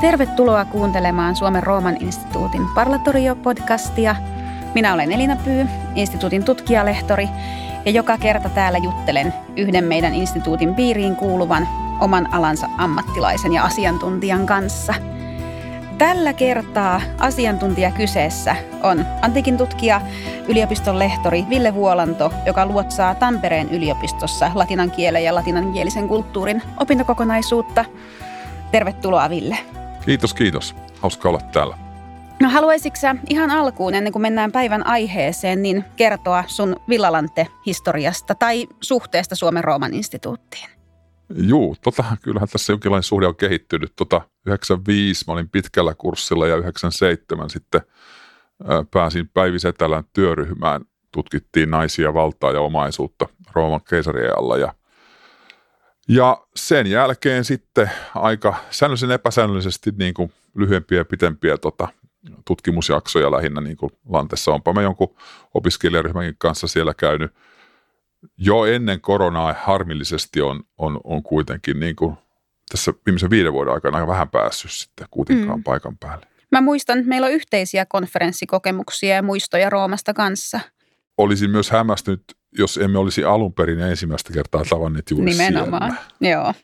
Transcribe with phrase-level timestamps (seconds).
[0.00, 4.16] Tervetuloa kuuntelemaan Suomen Rooman instituutin Parlatorio-podcastia.
[4.74, 7.28] Minä olen Elina Pyy, instituutin tutkijalehtori,
[7.84, 11.68] ja joka kerta täällä juttelen yhden meidän instituutin piiriin kuuluvan
[12.00, 14.94] oman alansa ammattilaisen ja asiantuntijan kanssa.
[15.98, 20.00] Tällä kertaa asiantuntija kyseessä on antiikin tutkija,
[20.48, 27.84] yliopiston lehtori Ville Vuolanto, joka luotsaa Tampereen yliopistossa latinan kielen ja latinankielisen kulttuurin opintokokonaisuutta.
[28.70, 29.58] Tervetuloa Ville.
[30.04, 30.74] Kiitos, kiitos.
[31.00, 31.78] Hauska olla täällä.
[32.40, 39.34] No haluaisitko ihan alkuun, ennen kuin mennään päivän aiheeseen, niin kertoa sun Villalante-historiasta tai suhteesta
[39.34, 40.68] Suomen Rooman instituuttiin?
[41.34, 43.92] Juu, tota, kyllähän tässä jonkinlainen suhde on kehittynyt.
[43.96, 47.80] Tota, 95 mä olin pitkällä kurssilla ja 97 sitten
[48.68, 50.80] ää, pääsin Päivi Setälän työryhmään.
[51.12, 54.74] Tutkittiin naisia, valtaa ja omaisuutta Rooman keisariajalla ja
[56.08, 61.88] ja sen jälkeen sitten aika säännöllisen epäsäännöllisesti niin kuin lyhyempiä ja pitempiä tota,
[62.44, 64.52] tutkimusjaksoja lähinnä niin kuin Lantessa.
[64.52, 65.16] Onpa mä jonkun
[65.54, 67.32] opiskelijaryhmänkin kanssa siellä käynyt.
[68.36, 72.16] Jo ennen koronaa harmillisesti on, on, on kuitenkin niin kuin
[72.70, 75.64] tässä viimeisen viiden vuoden aikana aika vähän päässyt sitten kuitenkaan mm.
[75.64, 76.26] paikan päälle.
[76.52, 80.60] Mä muistan, että meillä on yhteisiä konferenssikokemuksia ja muistoja Roomasta kanssa.
[81.18, 82.22] Olisin myös hämmästynyt
[82.58, 86.34] jos emme olisi alun perin ensimmäistä kertaa tavanneet juuri Nimenomaan, siellä.
[86.34, 86.54] joo.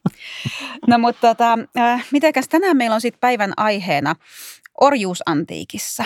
[0.86, 4.14] No mutta tota, äh, mitenkäs tänään meillä on sitten päivän aiheena
[4.80, 6.04] orjuus antiikissa.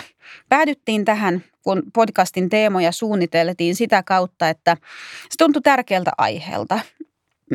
[0.48, 4.76] Päädyttiin tähän, kun podcastin teemoja suunniteltiin sitä kautta, että
[5.22, 6.80] se tuntui tärkeältä aiheelta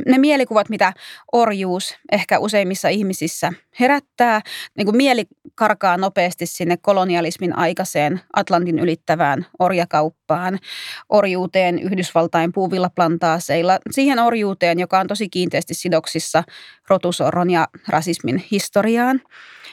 [0.06, 0.94] ne mielikuvat, mitä
[1.32, 4.42] orjuus ehkä useimmissa ihmisissä herättää,
[4.78, 10.60] niin kuin mieli karkaa nopeasti sinne kolonialismin aikaiseen Atlantin ylittävään orjakauppaan,
[11.10, 16.44] orjuuteen Yhdysvaltain puuvillaplantaasseilla, siihen orjuuteen, joka on tosi kiinteästi sidoksissa
[16.90, 19.22] rotusorron ja rasismin historiaan.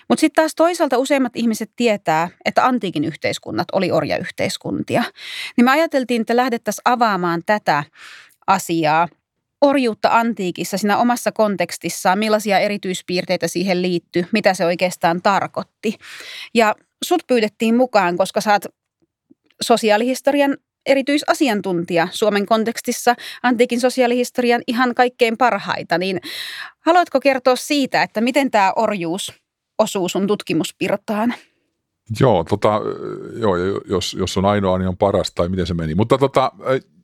[0.08, 5.04] Mutta sitten taas toisaalta useimmat ihmiset tietää, että antiikin yhteiskunnat oli orjayhteiskuntia.
[5.56, 7.84] Niin me ajateltiin, että lähdettäisiin avaamaan tätä
[8.46, 9.08] asiaa–
[9.62, 15.98] orjuutta antiikissa siinä omassa kontekstissaan, millaisia erityispiirteitä siihen liittyy, mitä se oikeastaan tarkoitti.
[16.54, 16.74] Ja
[17.04, 18.64] sut pyydettiin mukaan, koska oot
[19.62, 20.56] sosiaalihistorian
[20.86, 26.20] erityisasiantuntija Suomen kontekstissa, antiikin sosiaalihistorian ihan kaikkein parhaita, niin
[26.80, 29.32] haluatko kertoa siitä, että miten tämä orjuus
[29.78, 31.34] osuu sun tutkimuspirtaan?
[32.20, 32.80] Joo, tota,
[33.40, 33.56] joo
[33.88, 35.94] jos, jos on ainoa, niin on paras, tai miten se meni.
[35.94, 36.52] Mutta tota,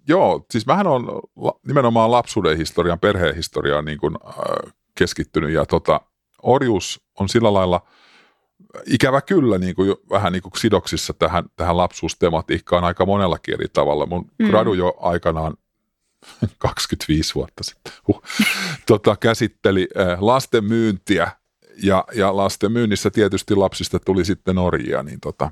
[0.08, 1.20] Joo, siis mähän on
[1.66, 6.00] nimenomaan lapsuuden historian, perheen historiaan niin kuin, äh, keskittynyt ja tota,
[6.42, 7.86] orjuus on sillä lailla
[8.86, 14.06] ikävä kyllä niin kuin, vähän niin kuin sidoksissa tähän, tähän lapsuustematiikkaan aika monellakin eri tavalla.
[14.06, 14.48] Mun mm.
[14.48, 15.54] gradu jo aikanaan
[16.58, 18.22] 25 vuotta sitten huh,
[18.86, 21.30] tota, käsitteli äh, lasten myyntiä
[21.82, 25.50] ja, ja lasten myynnissä tietysti lapsista tuli sitten orjia, niin tota,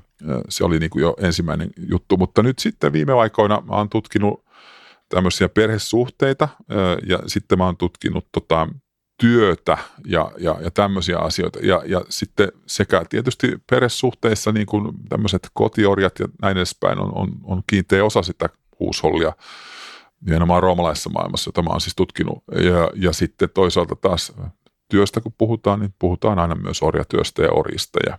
[0.49, 2.17] se oli niin kuin jo ensimmäinen juttu.
[2.17, 4.46] Mutta nyt sitten viime aikoina oon tutkinut
[5.09, 6.49] tämmöisiä perhesuhteita
[7.07, 8.67] ja sitten mä oon tutkinut tota,
[9.21, 11.59] työtä ja, ja, ja tämmöisiä asioita.
[11.59, 17.29] Ja, ja sitten sekä tietysti perhesuhteissa niin kuin tämmöiset kotiorjat ja näin edespäin on, on,
[17.43, 19.33] on kiinteä osa sitä huushollia
[20.25, 22.43] nimenomaan roomalaisessa maailmassa, jota mä oon siis tutkinut.
[22.51, 24.33] Ja, ja sitten toisaalta taas
[24.89, 28.17] työstä kun puhutaan, niin puhutaan aina myös orjatyöstä ja orjista ja,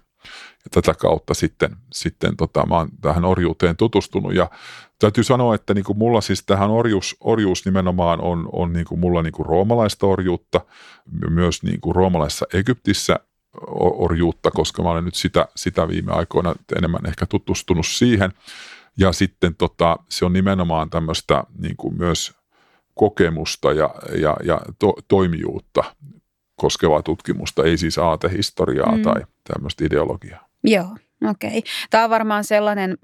[0.64, 4.50] ja tätä kautta sitten, sitten tota, mä oon tähän orjuuteen tutustunut ja
[4.98, 9.00] täytyy sanoa, että niin kuin mulla siis tähän orjuus, orjuus nimenomaan on, on niin kuin
[9.00, 10.60] mulla niin kuin roomalaista orjuutta,
[11.30, 13.20] myös niin kuin roomalaisessa Egyptissä
[13.76, 18.32] orjuutta, koska mä olen nyt sitä, sitä viime aikoina enemmän ehkä tutustunut siihen.
[18.98, 22.32] Ja sitten tota, se on nimenomaan tämmöistä niin kuin myös
[22.94, 25.84] kokemusta ja, ja, ja to, toimijuutta
[26.56, 29.02] koskevaa tutkimusta, ei siis aatehistoriaa mm.
[29.02, 29.22] tai
[29.54, 30.46] tämmöistä ideologiaa.
[30.64, 30.96] Joo,
[31.30, 31.48] okei.
[31.48, 31.62] Okay.
[31.90, 32.98] Tämä on varmaan sellainen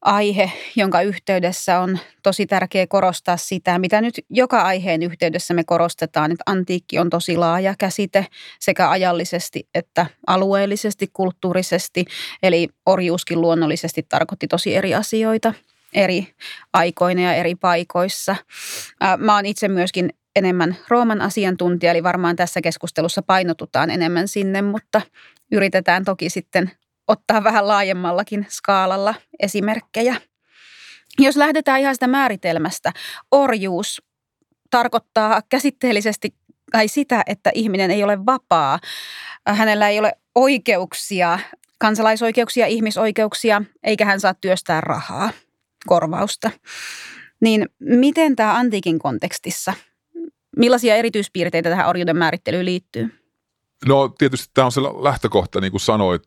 [0.00, 6.32] aihe, jonka yhteydessä on tosi tärkeää korostaa sitä, mitä nyt joka aiheen yhteydessä me korostetaan,
[6.32, 8.26] että antiikki on tosi laaja käsite
[8.60, 12.04] sekä ajallisesti että alueellisesti, kulttuurisesti.
[12.42, 15.54] Eli orjuuskin luonnollisesti tarkoitti tosi eri asioita
[15.94, 16.26] eri
[16.72, 18.36] aikoina ja eri paikoissa.
[19.18, 25.02] Mä oon itse myöskin enemmän Rooman asiantuntija, eli varmaan tässä keskustelussa painotutaan enemmän sinne, mutta
[25.52, 26.70] yritetään toki sitten
[27.08, 30.16] ottaa vähän laajemmallakin skaalalla esimerkkejä.
[31.18, 32.92] Jos lähdetään ihan sitä määritelmästä,
[33.30, 34.02] orjuus
[34.70, 36.34] tarkoittaa käsitteellisesti
[36.72, 38.78] kai sitä, että ihminen ei ole vapaa.
[39.46, 41.38] Hänellä ei ole oikeuksia,
[41.78, 45.30] kansalaisoikeuksia, ihmisoikeuksia, eikä hän saa työstää rahaa,
[45.86, 46.50] korvausta.
[47.40, 49.74] Niin miten tämä antiikin kontekstissa,
[50.56, 53.23] millaisia erityispiirteitä tähän orjuuden määrittelyyn liittyy?
[53.86, 56.22] No tietysti tämä on se lähtökohta, niin kuin sanoit,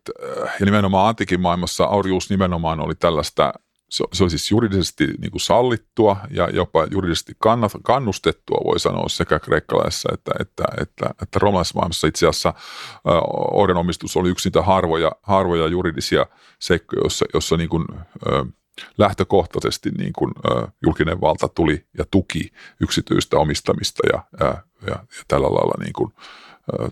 [0.60, 3.54] ja nimenomaan antiikin maailmassa orjuus nimenomaan oli tällaista
[3.90, 7.34] se, oli siis juridisesti niin kuin sallittua ja jopa juridisesti
[7.84, 12.54] kannustettua, voi sanoa, sekä kreikkalaisessa että, että, että, että roomalaisessa itse asiassa
[13.70, 16.26] äh, omistus oli yksi niitä harvoja, harvoja juridisia
[16.60, 18.48] seikkoja, jossa, jossa niin kuin, äh,
[18.98, 22.52] lähtökohtaisesti niin kuin, äh, julkinen valta tuli ja tuki
[22.82, 24.46] yksityistä omistamista ja, ja,
[24.88, 26.47] ja, ja tällä lailla niin kuin, äh,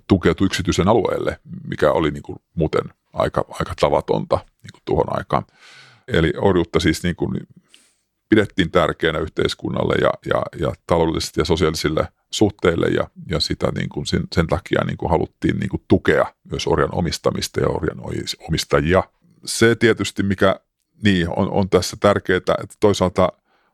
[0.08, 2.84] tukeutui yksityisen alueelle, mikä oli niin kuin, muuten
[3.14, 5.44] aika, aika tavatonta niin kuin tuohon aikaan.
[6.08, 7.48] Eli orjuutta siis niin kuin
[8.30, 14.06] pidettiin tärkeänä yhteiskunnalle ja, ja, ja taloudellisesti ja sosiaalisille suhteille ja, ja sitä niin kuin
[14.06, 18.00] sen, sen takia niin kuin haluttiin niin kuin tukea myös orjan omistamista ja orjan
[18.48, 19.04] omistajia.
[19.46, 20.60] Se tietysti, mikä
[21.04, 23.30] niin, on, on tässä tärkeää, että toisaalta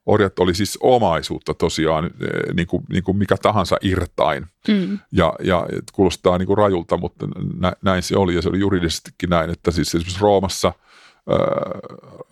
[0.06, 4.46] orjat oli siis omaisuutta tosiaan, eh, niin kuin, niin kuin mikä tahansa irtain.
[4.68, 5.00] Mm.
[5.12, 7.28] Ja, ja kuulostaa niin kuin rajulta, mutta
[7.82, 10.74] näin se oli ja se oli juridisestikin näin, että siis esimerkiksi Roomassa–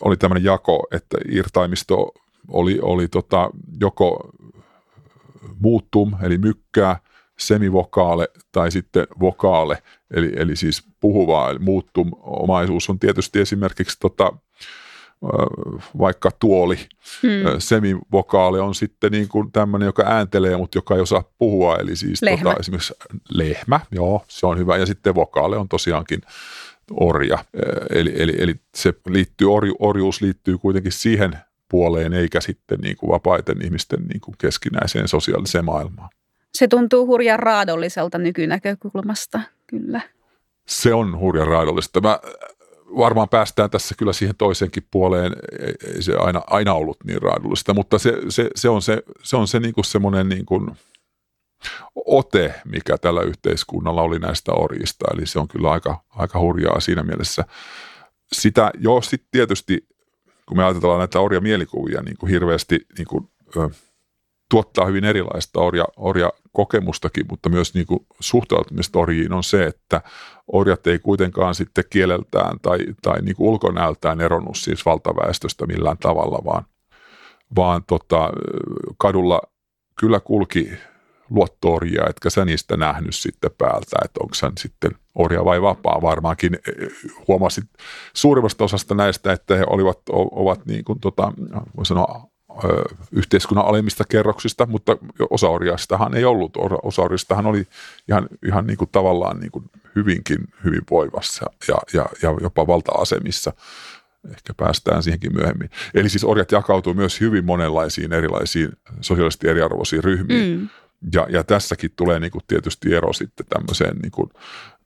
[0.02, 2.12] oli tämmöinen jako, että irtaimisto
[2.48, 3.50] oli, oli tota,
[3.80, 4.30] joko
[5.60, 7.00] muuttum, eli mykkää,
[7.40, 14.34] semivokaale tai sitten vokaale, eli, eli siis puhuvaa, eli muuttum omaisuus on tietysti esimerkiksi tota,
[16.00, 16.76] vaikka tuoli,
[17.22, 17.60] hmm.
[17.60, 22.22] semivokaali on sitten niin kuin tämmöinen, joka ääntelee, mutta joka ei osaa puhua, eli siis
[22.22, 22.50] lehmä.
[22.50, 22.94] Tota, esimerkiksi
[23.30, 26.22] lehmä, joo, se on hyvä, ja sitten vokaale on tosiaankin
[26.92, 27.38] orja.
[27.90, 31.38] Eli, eli, eli se liittyy, orju, orjuus liittyy kuitenkin siihen
[31.70, 36.10] puoleen, eikä sitten niin kuin vapaiden ihmisten niin kuin keskinäiseen sosiaaliseen maailmaan.
[36.54, 40.02] Se tuntuu hurjan raadolliselta nykynäkökulmasta, kyllä.
[40.68, 42.02] Se on hurjan raadollista.
[42.02, 42.20] Mä
[42.98, 45.36] varmaan päästään tässä kyllä siihen toiseenkin puoleen.
[45.96, 49.48] Ei se aina, aina ollut niin raadollista, mutta se, se, se on se, se, on
[49.48, 50.72] se niin kuin semmoinen niin kuin–
[51.96, 55.06] ote, mikä tällä yhteiskunnalla oli näistä orjista.
[55.14, 57.46] Eli se on kyllä aika, aika hurjaa siinä mielessä.
[58.32, 59.88] Sitä jo sitten tietysti,
[60.46, 63.70] kun me ajatellaan näitä orjamielikuvia, niin kuin hirveästi niin kuin, ö,
[64.50, 65.60] tuottaa hyvin erilaista
[65.98, 70.02] orja, orjakokemustakin, mutta myös niin kuin suhtautumista orjiin on se, että
[70.48, 76.40] orjat ei kuitenkaan sitten kieleltään tai, tai niin kuin ulkonäöltään eronnut siis valtaväestöstä millään tavalla,
[76.46, 76.66] vaan,
[77.56, 78.30] vaan tota,
[78.98, 79.42] kadulla
[80.00, 80.72] kyllä kulki
[81.30, 86.02] luottoorjia, etkä sä niistä nähnyt sitten päältä, että onko hän sitten orja vai vapaa.
[86.02, 86.88] Varmaankin e,
[87.28, 87.64] huomasit
[88.14, 90.00] suurimmasta osasta näistä, että he olivat,
[90.32, 91.32] ovat niin kuin tota,
[91.78, 92.29] voi sanoa,
[93.12, 94.98] yhteiskunnan alemmista kerroksista, mutta
[95.30, 96.58] osa orjaistahan ei ollut.
[96.84, 97.68] Osa orjistahan oli
[98.08, 99.66] ihan, ihan niin kuin tavallaan niin kuin
[99.96, 103.54] hyvinkin hyvin voivassa ja, ja, ja jopa valta-asemissa.
[104.32, 105.70] Ehkä päästään siihenkin myöhemmin.
[105.94, 108.70] Eli siis orjat jakautuu myös hyvin monenlaisiin erilaisiin
[109.02, 110.60] sosiaalisesti eriarvoisiin ryhmiin.
[110.60, 110.70] Mm.
[111.14, 114.30] Ja, ja tässäkin tulee niin kuin tietysti ero sitten tämmöiseen niin kuin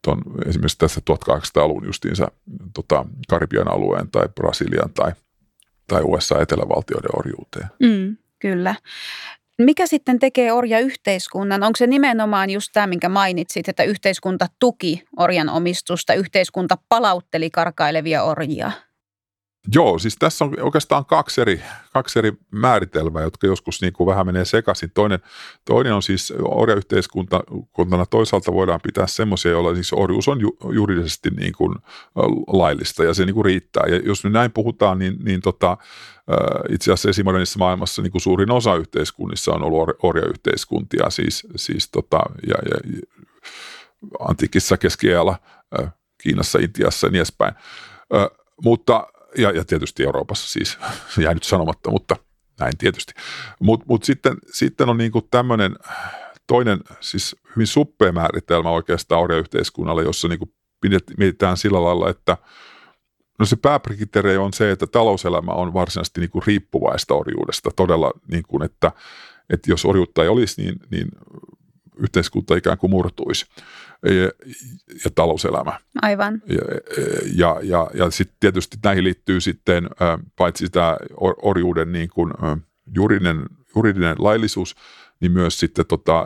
[0.01, 2.31] ton, esimerkiksi tässä 1800-luvun justiinsa
[2.73, 5.11] tota, Karibian alueen tai Brasilian tai,
[5.87, 7.67] tai USA-etelävaltioiden orjuuteen.
[7.79, 8.75] Mm, kyllä.
[9.59, 11.63] Mikä sitten tekee orja-yhteiskunnan?
[11.63, 18.23] Onko se nimenomaan just tämä, minkä mainitsit, että yhteiskunta tuki orjan omistusta, yhteiskunta palautteli karkailevia
[18.23, 18.71] orjia?
[19.75, 21.61] Joo, siis tässä on oikeastaan kaksi eri,
[21.93, 24.91] kaksi eri määritelmää, jotka joskus niin kuin vähän menee sekaisin.
[24.93, 25.19] Toinen,
[25.65, 28.05] toinen on siis orjayhteiskuntana.
[28.09, 31.75] Toisaalta voidaan pitää semmoisia, joilla siis orjuus on ju, juridisesti niin kuin
[32.47, 33.83] laillista ja se niin kuin riittää.
[33.87, 35.77] Ja jos me näin puhutaan, niin, niin tota,
[36.69, 41.89] itse asiassa esimodernissa maailmassa niin kuin suurin osa yhteiskunnissa on ollut or, orjayhteiskuntia, siis, siis
[41.89, 43.01] tota, ja, ja,
[44.19, 45.35] antiikissa keskiajalla,
[46.23, 47.53] Kiinassa, Intiassa ja niin edespäin.
[48.63, 50.77] Mutta ja, ja tietysti Euroopassa siis,
[51.23, 52.15] jäi nyt sanomatta, mutta
[52.59, 53.13] näin tietysti.
[53.59, 55.75] Mutta mut sitten, sitten on niinku tämmöinen
[56.47, 60.53] toinen, siis hyvin suppea määritelmä oikeastaan orjayhteiskunnalle, jossa niinku
[61.17, 62.37] mietitään sillä lailla, että
[63.39, 67.69] no se pääkriteeri on se, että talouselämä on varsinaisesti niinku riippuvaista orjuudesta.
[67.75, 68.91] Todella, niin kuin, että,
[69.49, 71.07] että jos orjuutta ei olisi, niin, niin
[71.97, 73.45] yhteiskunta ikään kuin murtuisi
[74.03, 74.47] ja,
[75.05, 75.79] ja talouselämä.
[76.01, 76.41] Aivan.
[76.47, 76.57] Ja,
[77.35, 79.89] ja, ja, ja sitten tietysti näihin liittyy sitten
[80.35, 80.97] paitsi tämä
[81.41, 82.33] orjuuden niin kuin,
[82.95, 83.45] juridinen,
[83.75, 84.75] juridinen laillisuus,
[85.19, 86.25] niin myös sitten tota,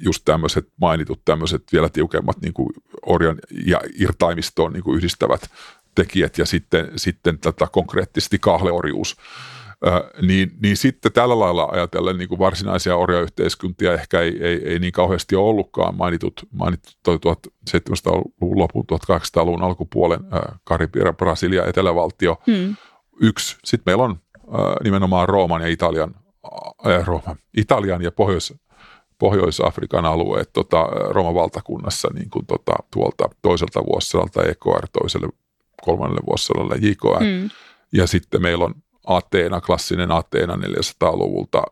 [0.00, 2.68] just tämmöiset mainitut tämmöiset vielä tiukemmat niin kuin
[3.06, 5.50] orjan ja irtaimistoon niin kuin yhdistävät
[5.94, 9.16] tekijät ja sitten, sitten tätä konkreettisesti kahleorjuus
[10.22, 14.92] niin, niin sitten tällä lailla ajatellen niin kuin varsinaisia orjayhteiskuntia ehkä ei, ei, ei niin
[14.92, 22.36] kauheasti ole ollutkaan mainitut, mainitut 1700-luvun lopun, 1800-luvun alkupuolen äh, Karibia, Brasilia, etelävaltio.
[22.46, 22.76] Hmm.
[23.20, 23.56] Yksi.
[23.64, 26.14] Sitten meillä on äh, nimenomaan Rooman ja Italian,
[26.86, 28.54] äh, Rooman, Italian ja Pohjois,
[29.18, 35.28] Pohjois-Afrikan alueet tota, Roman valtakunnassa niin kuin, tota, tuolta toiselta vuosisadalta EKR, toiselle
[35.82, 37.24] kolmannelle vuosisadalle JKR.
[37.24, 37.50] Mm.
[37.92, 38.74] Ja sitten meillä on
[39.06, 41.62] Ateena, klassinen Ateena 400-luvulta,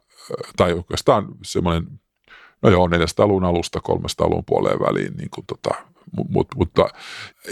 [0.57, 1.87] tai oikeastaan semmoinen,
[2.63, 5.75] no joo, 400-luvun alusta 300-luvun puoleen väliin niin kuin tota,
[6.29, 6.89] Mut, mutta,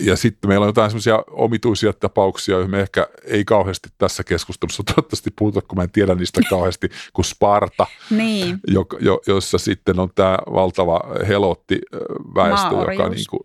[0.00, 4.82] ja sitten meillä on jotain semmoisia omituisia tapauksia, joihin me ehkä ei kauheasti tässä keskustelussa
[4.86, 8.60] toivottavasti puhuta, kun mä en tiedä niistä kauheasti, kuin Sparta, niin.
[8.66, 11.80] jo, jo, jossa sitten on tämä valtava helotti
[12.34, 13.40] väestö, joka, niin kuin,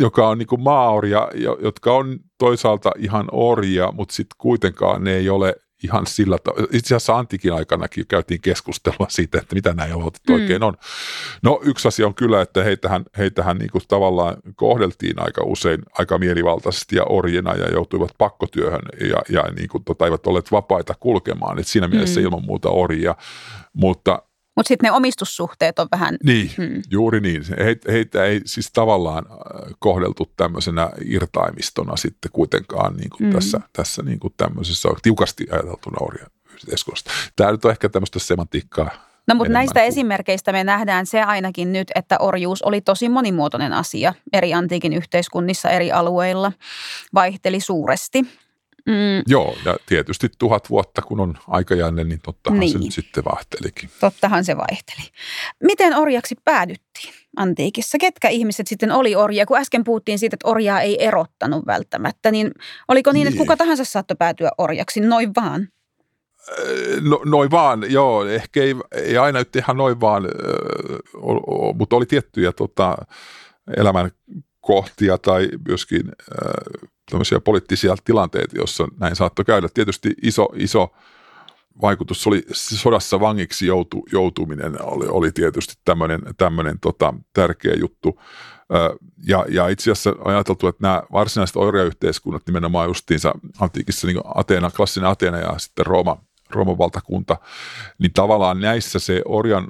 [0.00, 1.28] joka on niin kuin maaoria,
[1.60, 5.54] jotka on toisaalta ihan orjia, mutta sitten kuitenkaan ne ei ole
[5.84, 6.68] ihan sillä tavalla.
[6.72, 10.34] Itse asiassa antikin aikanakin käytiin keskustelua siitä, että mitä nämä elotit mm.
[10.34, 10.74] oikein on.
[11.42, 16.18] No yksi asia on kyllä, että heitähän, heitähän niin kuin tavallaan kohdeltiin aika usein aika
[16.18, 21.58] mielivaltaisesti ja orjina ja joutuivat pakkotyöhön ja, ja niin kuin tota, eivät olleet vapaita kulkemaan.
[21.58, 22.24] Et siinä mielessä mm.
[22.24, 23.14] ilman muuta orjia,
[23.72, 24.22] mutta
[24.58, 26.16] mutta sitten ne omistussuhteet on vähän...
[26.24, 26.82] Niin, hmm.
[26.90, 27.42] juuri niin.
[27.58, 33.32] Heitä, heitä ei siis tavallaan äh, kohdeltu tämmöisenä irtaimistona sitten kuitenkaan niin kuin hmm.
[33.32, 37.10] tässä, tässä niin kuin tämmöisessä tiukasti ajateltuna orja yhteiskunnasta.
[37.36, 38.90] Tämä nyt on ehkä tämmöistä semantiikkaa
[39.28, 39.88] No mutta näistä kuin...
[39.88, 45.70] esimerkkeistä me nähdään se ainakin nyt, että orjuus oli tosi monimuotoinen asia eri antiikin yhteiskunnissa
[45.70, 46.52] eri alueilla,
[47.14, 48.26] vaihteli suuresti.
[48.88, 49.22] Mm.
[49.26, 52.72] Joo, ja tietysti tuhat vuotta, kun on aikajänne, niin tottahan niin.
[52.72, 53.90] se nyt sitten vaihtelikin.
[54.00, 55.08] Tottahan se vaihteli.
[55.64, 57.98] Miten orjaksi päädyttiin antiikissa?
[57.98, 59.46] Ketkä ihmiset sitten oli orjia?
[59.46, 62.50] Kun äsken puhuttiin siitä, että orjaa ei erottanut välttämättä, niin
[62.88, 63.28] oliko niin, niin.
[63.28, 65.68] että kuka tahansa saattoi päätyä orjaksi noin vaan?
[67.00, 68.24] No, noin vaan, joo.
[68.24, 70.28] Ehkä ei, ei aina nyt ihan noin vaan,
[71.74, 72.96] mutta oli tiettyjä tota,
[73.76, 74.10] elämän
[74.60, 76.12] kohtia tai myöskin
[77.10, 79.68] tämmöisiä poliittisia tilanteita, joissa näin saattoi käydä.
[79.74, 80.92] Tietysti iso, iso
[81.82, 88.20] vaikutus oli sodassa vangiksi joutu, joutuminen oli, oli tietysti tämmöinen, tämmöinen tota, tärkeä juttu.
[89.26, 95.10] Ja, ja itse asiassa ajateltu, että nämä varsinaiset orjayhteiskunnat nimenomaan justiinsa antiikissa, niin Ateena, klassinen
[95.10, 96.16] Ateena ja sitten Rooma,
[96.50, 97.36] Rooman valtakunta,
[97.98, 99.68] niin tavallaan näissä se orjan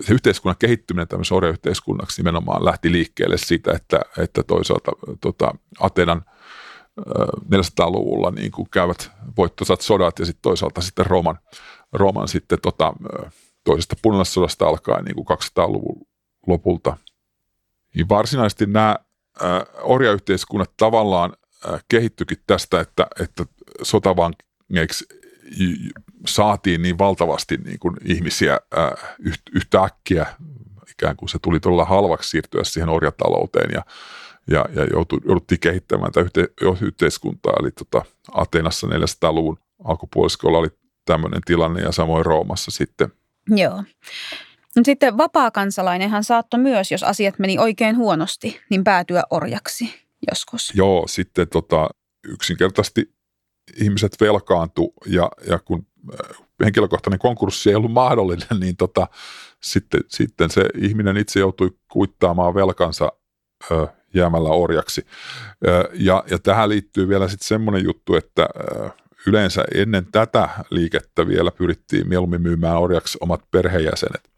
[0.00, 6.24] se yhteiskunnan kehittyminen tämmöisen orjayhteiskunnaksi nimenomaan lähti liikkeelle siitä, että, että toisaalta tota, Atenan
[7.54, 11.38] 400-luvulla niin käyvät voittoisat sodat ja sitten toisaalta sitten Rooman,
[11.92, 12.92] Rooman sitten tota,
[13.64, 16.06] toisesta punaisesta alkaen niin kuin 200-luvun
[16.46, 16.96] lopulta.
[17.94, 18.96] Niin varsinaisesti nämä
[19.42, 21.32] äh, orjayhteiskunnat tavallaan
[21.88, 23.44] kehittyikin tästä, että, että
[23.82, 25.19] sotavangeiksi
[26.26, 29.16] saatiin niin valtavasti niin kuin ihmisiä äh,
[29.54, 30.26] yhtä äkkiä,
[30.90, 33.82] ikään kuin se tuli todella halvaksi siirtyä siihen orjatalouteen ja,
[34.50, 36.48] ja, ja joutu, jouduttiin kehittämään tätä yhte,
[36.80, 37.54] yhteiskuntaa.
[37.60, 40.68] Eli tota, Atenassa 400-luvun alkupuoliskolla oli
[41.04, 43.12] tämmöinen tilanne ja samoin Roomassa sitten.
[43.48, 43.84] Joo.
[44.82, 49.94] Sitten vapaa-kansalainenhan saattoi myös, jos asiat meni oikein huonosti, niin päätyä orjaksi
[50.30, 50.72] joskus.
[50.74, 51.88] Joo, sitten tota,
[52.28, 53.12] yksinkertaisesti
[53.76, 59.06] ihmiset velkaantu ja, ja kun äh, henkilökohtainen konkurssi ei ollut mahdollinen, niin tota,
[59.62, 63.12] sitten, sitten se ihminen itse joutui kuittaamaan velkansa
[63.70, 65.06] ö, jäämällä orjaksi.
[65.66, 68.90] Ö, ja, ja tähän liittyy vielä sitten semmoinen juttu, että ö,
[69.26, 74.30] yleensä ennen tätä liikettä vielä pyrittiin mieluummin myymään orjaksi omat perheenjäsenet.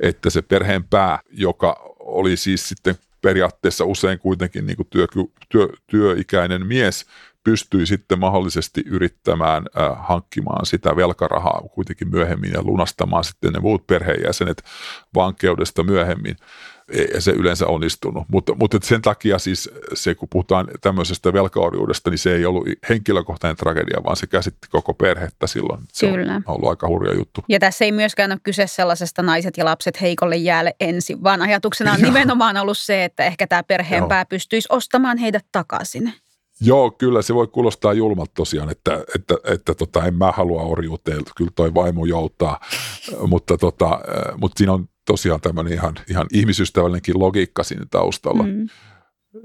[0.00, 5.06] Että se perheen pää, joka oli siis sitten periaatteessa usein kuitenkin niin kuin työ,
[5.48, 7.06] työ, työikäinen mies,
[7.44, 13.86] pystyi sitten mahdollisesti yrittämään äh, hankkimaan sitä velkarahaa kuitenkin myöhemmin ja lunastamaan sitten ne muut
[13.86, 14.62] perheenjäsenet
[15.14, 16.36] vankeudesta myöhemmin.
[16.88, 22.18] Ei se yleensä onnistunut, mutta, mutta sen takia siis se, kun puhutaan tämmöisestä velkaorjuudesta, niin
[22.18, 25.82] se ei ollut henkilökohtainen tragedia, vaan se käsitti koko perhettä silloin.
[25.92, 26.34] Se Kyllä.
[26.34, 27.44] on ollut aika hurja juttu.
[27.48, 31.92] Ja tässä ei myöskään ole kyse sellaisesta naiset ja lapset heikolle jäälle ensin, vaan ajatuksena
[31.92, 36.12] on nimenomaan ollut se, että ehkä tämä perheenpää pystyisi ostamaan heidät takaisin.
[36.64, 41.22] Joo, kyllä se voi kuulostaa julmalta tosiaan, että, että, että tota, en mä halua orjuuteen,
[41.36, 42.60] kyllä toi vaimo joutaa,
[43.26, 44.00] mutta, tota,
[44.36, 48.42] mutta siinä on tosiaan tämmöinen ihan, ihan ihmisystävällinenkin logiikka siinä taustalla.
[48.42, 48.68] Mm.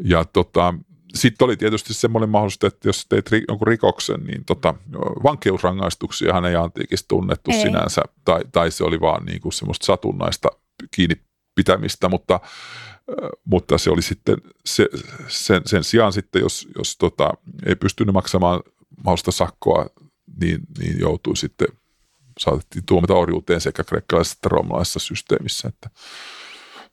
[0.03, 0.73] Ja tota,
[1.15, 4.75] sitten oli tietysti semmoinen mahdollisuus, että jos teit jonkun rikoksen, niin tota,
[5.23, 7.61] vankeusrangaistuksiahan ei antiikissa tunnettu ei.
[7.61, 10.49] sinänsä, tai, tai se oli vaan niin kuin semmoista satunnaista
[10.91, 11.15] kiinni
[11.55, 12.39] pitämistä, mutta
[13.45, 14.87] mutta se oli sitten se,
[15.27, 17.29] sen, sen sijaan sitten, jos, jos tota,
[17.65, 18.61] ei pystynyt maksamaan
[19.03, 19.85] mahdollista sakkoa,
[20.41, 21.67] niin, niin joutui sitten,
[22.39, 25.89] saatettiin tuomita orjuuteen sekä kreikkalaisessa että roomalaisessa systeemissä, että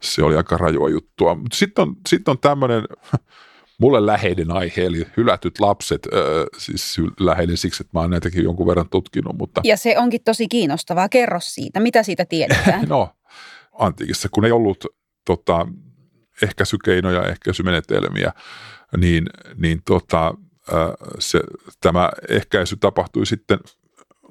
[0.02, 1.34] se oli aika rajua juttua.
[1.34, 2.84] Mutta sitten on, sit on tämmöinen
[3.80, 6.20] mulle läheinen aihe, eli hylätyt lapset, äh,
[6.58, 9.38] siis läheinen siksi, että mä oon näitäkin jonkun verran tutkinut.
[9.38, 9.60] Mutta...
[9.64, 11.08] Ja se onkin tosi kiinnostavaa.
[11.08, 11.80] Kerro siitä.
[11.80, 12.88] Mitä siitä tiedetään?
[12.88, 13.08] no,
[13.78, 14.86] antiikissa, kun ei ollut
[15.24, 15.66] tota,
[16.42, 18.32] ehkäisykeinoja, ehkäisymenetelmiä,
[18.96, 19.26] niin,
[19.56, 20.34] niin tota,
[21.18, 21.40] se,
[21.80, 23.58] tämä ehkäisy tapahtui sitten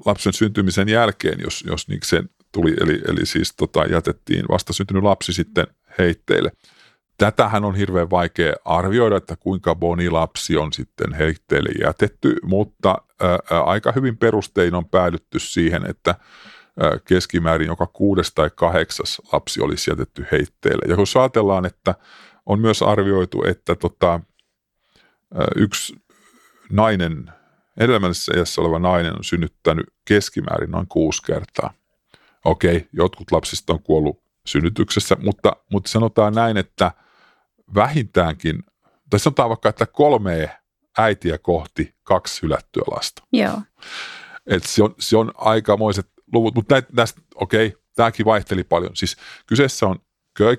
[0.06, 5.34] lapsen syntymisen jälkeen, jos, jos niin sen tuli, eli, eli siis tota, jätettiin vastasyntynyt lapsi
[5.34, 5.68] sitten
[6.00, 6.52] heitteille.
[7.18, 13.62] Tätähän on hirveän vaikea arvioida, että kuinka moni lapsi on sitten heitteille jätetty, mutta ää,
[13.64, 16.16] aika hyvin perustein on päädytty siihen, että
[17.06, 20.86] keskimäärin joka kuudes tai kahdeksas lapsi olisi jätetty heitteille.
[20.88, 21.96] Ja kun ajatellaan, että
[22.46, 24.20] on myös arvioitu, että tota,
[25.56, 25.96] yksi
[26.72, 27.32] nainen,
[27.80, 31.74] edellisessä iässä oleva nainen on synnyttänyt keskimäärin noin kuusi kertaa.
[32.46, 36.92] Okei, jotkut lapsista on kuollut synnytyksessä, mutta, mutta sanotaan näin, että
[37.76, 38.64] vähintäänkin,
[39.10, 40.60] tai sanotaan vaikka, että kolme
[40.98, 43.24] äitiä kohti kaksi hylättyä lasta.
[43.34, 43.62] Joo.
[44.46, 48.96] Et se, on, se on aikamoiset luvut, mutta näitä, näistä, okei, tämäkin vaihteli paljon.
[48.96, 50.00] Siis kyseessä on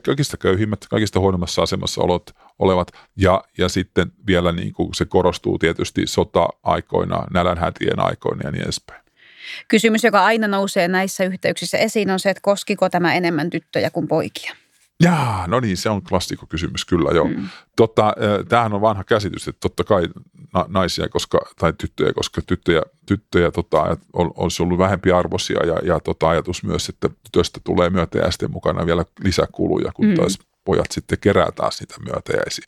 [0.04, 5.58] kaikista köyhimmät, kaikista huonommassa asemassa olot, olevat, ja, ja sitten vielä niin kuin se korostuu
[5.58, 9.04] tietysti sota-aikoina, nälänhätien aikoina ja niin edespäin.
[9.68, 14.08] Kysymys, joka aina nousee näissä yhteyksissä esiin, on se, että koskiko tämä enemmän tyttöjä kuin
[14.08, 14.54] poikia?
[15.02, 17.28] Jaa, no niin, se on klassikokysymys kyllä joo.
[17.28, 17.48] Mm.
[17.76, 18.14] Totta,
[18.48, 20.08] tämähän on vanha käsitys, että totta kai
[20.68, 26.00] naisia koska, tai tyttöjä, koska tyttöjä, tyttöjä tota, on, olisi ollut vähempi arvoisia ja, ja
[26.00, 30.14] tota, ajatus myös, että tytöstä tulee myötäjäisten mukana vielä lisäkuluja, kun mm.
[30.14, 32.64] taas pojat sitten kerää taas niitä myötäjäisiä.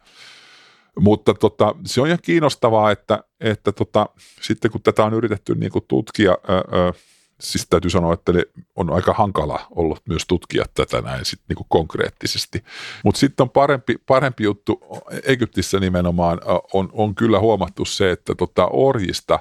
[1.01, 4.07] Mutta tota, se on ihan kiinnostavaa, että, että tota,
[4.41, 6.93] sitten kun tätä on yritetty niin kuin tutkia, ää,
[7.41, 8.33] siis täytyy sanoa, että
[8.77, 12.65] on aika hankala ollut myös tutkia tätä näin sit niin kuin konkreettisesti.
[13.05, 14.81] Mutta sitten on parempi, parempi juttu,
[15.23, 16.41] Egyptissä nimenomaan
[16.73, 19.39] on, on kyllä huomattu se, että tota orjista,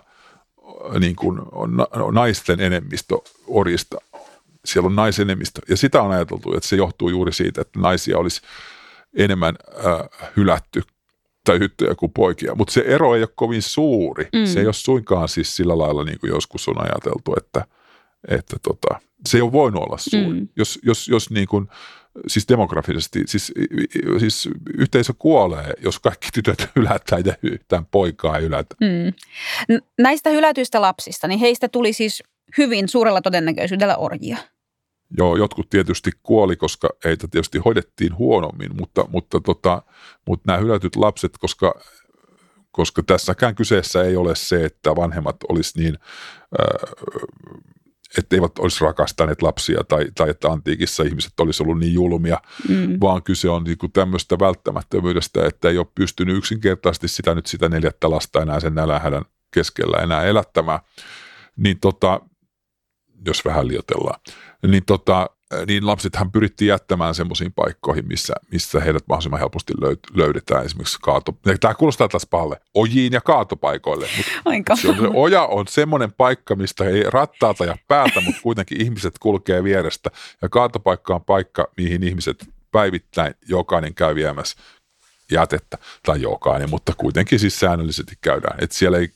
[0.99, 1.39] niin kuin
[2.11, 3.15] naisten enemmistö
[3.47, 3.97] orjista,
[4.65, 5.61] siellä on naisenemmistö.
[5.69, 8.41] Ja sitä on ajateltu, että se johtuu juuri siitä, että naisia olisi
[9.17, 9.55] enemmän
[9.85, 10.83] äh, hylätty
[11.43, 12.55] tai tyttöjä kuin poikia.
[12.55, 14.29] Mutta se ero ei ole kovin suuri.
[14.33, 14.45] Mm.
[14.45, 17.65] Se ei ole suinkaan siis sillä lailla, niin kuin joskus on ajateltu, että,
[18.27, 20.39] että tota, se ei ole voinut olla suuri.
[20.39, 20.47] Mm.
[20.55, 21.67] Jos, jos, jos niin kuin,
[22.27, 23.53] siis demografisesti, siis,
[24.17, 28.75] siis yhteisö kuolee, jos kaikki tytöt hylätään ja yhtään poikaa hylätä.
[28.81, 29.13] Mm.
[29.99, 32.23] Näistä hylätyistä lapsista, niin heistä tuli siis
[32.57, 34.37] hyvin suurella todennäköisyydellä orjia.
[35.17, 39.81] Joo, jotkut tietysti kuoli, koska heitä tietysti hoidettiin huonommin, mutta, mutta, tota,
[40.27, 41.81] mutta nämä hylätyt lapset, koska,
[42.71, 45.97] koska tässäkään kyseessä ei ole se, että vanhemmat olisi niin,
[46.59, 46.91] äh,
[48.17, 52.97] etteivät olisi rakastaneet lapsia tai, tai että antiikissa ihmiset olisi ollut niin julmia, mm.
[53.01, 57.69] vaan kyse on niin kuin tämmöistä välttämättömyydestä, että ei ole pystynyt yksinkertaisesti sitä nyt sitä
[57.69, 60.79] neljättä lasta enää sen nälänhädän keskellä enää elättämään.
[61.57, 62.21] Niin tota,
[63.25, 64.19] jos vähän liotellaan,
[64.67, 65.29] niin, tota,
[65.67, 69.73] niin lapsethan pyrittiin jättämään semmoisiin paikkoihin, missä, missä heidät mahdollisimman helposti
[70.13, 71.37] löydetään esimerkiksi kaato.
[71.59, 74.07] Tämä kuulostaa taas pahalle, ojiin ja kaatopaikoille.
[74.17, 78.81] Mutta se, on, se oja on semmoinen paikka, mistä ei rattaalta ja päältä, mutta kuitenkin
[78.81, 80.11] ihmiset kulkee vierestä.
[80.41, 84.57] Ja kaatopaikka on paikka, mihin ihmiset päivittäin jokainen käy viemässä
[85.31, 88.57] jätettä, tai jokainen, mutta kuitenkin siis säännöllisesti käydään.
[88.63, 89.09] Et siellä ei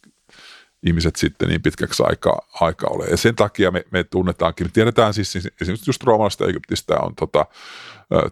[0.85, 3.05] ihmiset sitten niin pitkäksi aikaa, aika ole.
[3.05, 7.15] Ja sen takia me, me tunnetaankin, me tiedetään siis, siis esimerkiksi just roomalaisesta Egyptistä on
[7.15, 7.45] tota,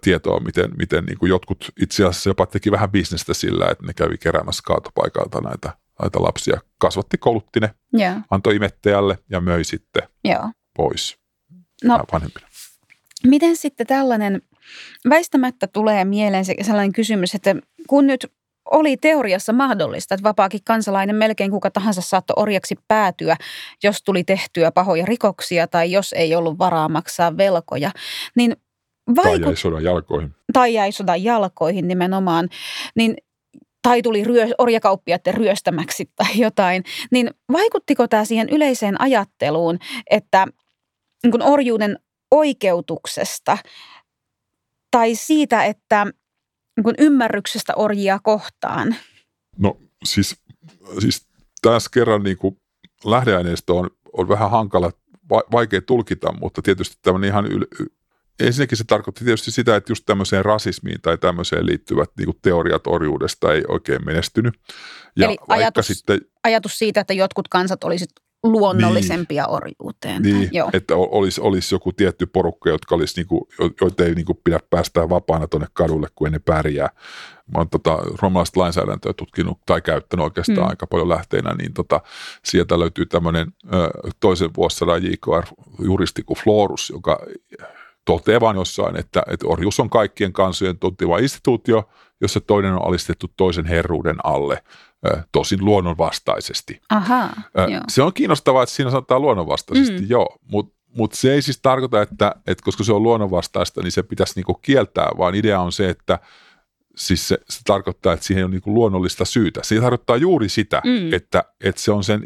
[0.02, 3.94] tietoa, miten, miten niin kuin jotkut itse asiassa jopa teki vähän bisnestä sillä, että ne
[3.94, 6.62] kävi keräämässä kaatopaikalta näitä, näitä lapsia.
[6.78, 8.18] Kasvatti, koulutti ne, yeah.
[8.32, 10.52] antoi imettäjälle ja möi sitten yeah.
[10.78, 11.18] pois
[11.84, 12.48] no, vanhempina.
[13.24, 14.42] Miten sitten tällainen,
[15.10, 17.56] väistämättä tulee mieleen sellainen kysymys, että
[17.88, 18.32] kun nyt
[18.72, 23.36] oli teoriassa mahdollista, että vapaakin kansalainen melkein kuka tahansa saattoi orjaksi päätyä,
[23.84, 27.92] jos tuli tehtyä pahoja rikoksia tai jos ei ollut varaa maksaa velkoja.
[28.36, 28.56] Niin
[29.16, 29.42] vaikut...
[29.42, 30.36] Tai jäi sodan jalkoihin.
[30.54, 32.50] Tai jäi sodan jalkoihin nimenomaan.
[32.96, 33.16] Niin
[33.82, 40.48] tai tuli ryö, orjakauppiaiden ryöstämäksi tai jotain, niin vaikuttiko tämä siihen yleiseen ajatteluun, että
[41.24, 42.00] niin kun orjuuden
[42.32, 43.58] oikeutuksesta
[44.92, 46.08] tai siitä, että
[46.78, 48.96] niin kuin ymmärryksestä orjia kohtaan?
[49.58, 50.36] No siis,
[51.00, 51.28] siis
[51.62, 52.62] tässä kerran niin kuin
[53.06, 54.92] lähdeaineisto on, on vähän hankala,
[55.30, 57.88] vaikea tulkita, mutta tietysti tämmöinen ihan yl-
[58.40, 62.88] Ensinnäkin se tarkoitti tietysti sitä, että just tämmöiseen rasismiin tai tämmöiseen liittyvät niin kuin teoriat
[62.88, 64.54] orjuudesta ei oikein menestynyt.
[65.16, 68.10] Ja Eli ajatus, sitten, ajatus siitä, että jotkut kansat olisivat
[68.44, 70.22] luonnollisempia niin, orjuuteen.
[70.22, 70.70] Niin, Joo.
[70.74, 73.42] että olisi, olisi joku tietty porukka, jotka olisi, niin kuin,
[73.82, 76.90] joita ei niin kuin pidä päästää vapaana tuonne kadulle, kun ne pärjää.
[77.54, 80.70] Mä oon tota, romalaiset lainsäädäntöä tutkinut tai käyttänyt oikeastaan mm.
[80.70, 82.02] aika paljon lähteenä, niin tota,
[82.46, 83.48] sieltä löytyy tämmöinen
[84.20, 87.20] toisen vuosisadan JKR-juristi kuin Florus, joka
[88.06, 91.90] toteaa vaan jossain, että, että orjuus on kaikkien kansojen tuntiva instituutio,
[92.22, 94.64] jossa toinen on alistettu toisen herruuden alle,
[95.32, 96.82] tosin luonnonvastaisesti.
[96.90, 97.30] Aha,
[97.90, 100.10] Se on kiinnostavaa, että siinä sanotaan luonnonvastaisesti, mm.
[100.10, 104.04] joo, mutta mutta se ei siis tarkoita, että, että koska se on luonnonvastaista, niin se
[104.04, 106.20] pitäisi niinku kieltää, vaan idea on se, että
[106.96, 109.60] siis se, se tarkoittaa, että siihen on niinku luonnollista syytä.
[109.64, 111.14] Se tarkoittaa juuri sitä, mm.
[111.14, 112.24] että, että se on sen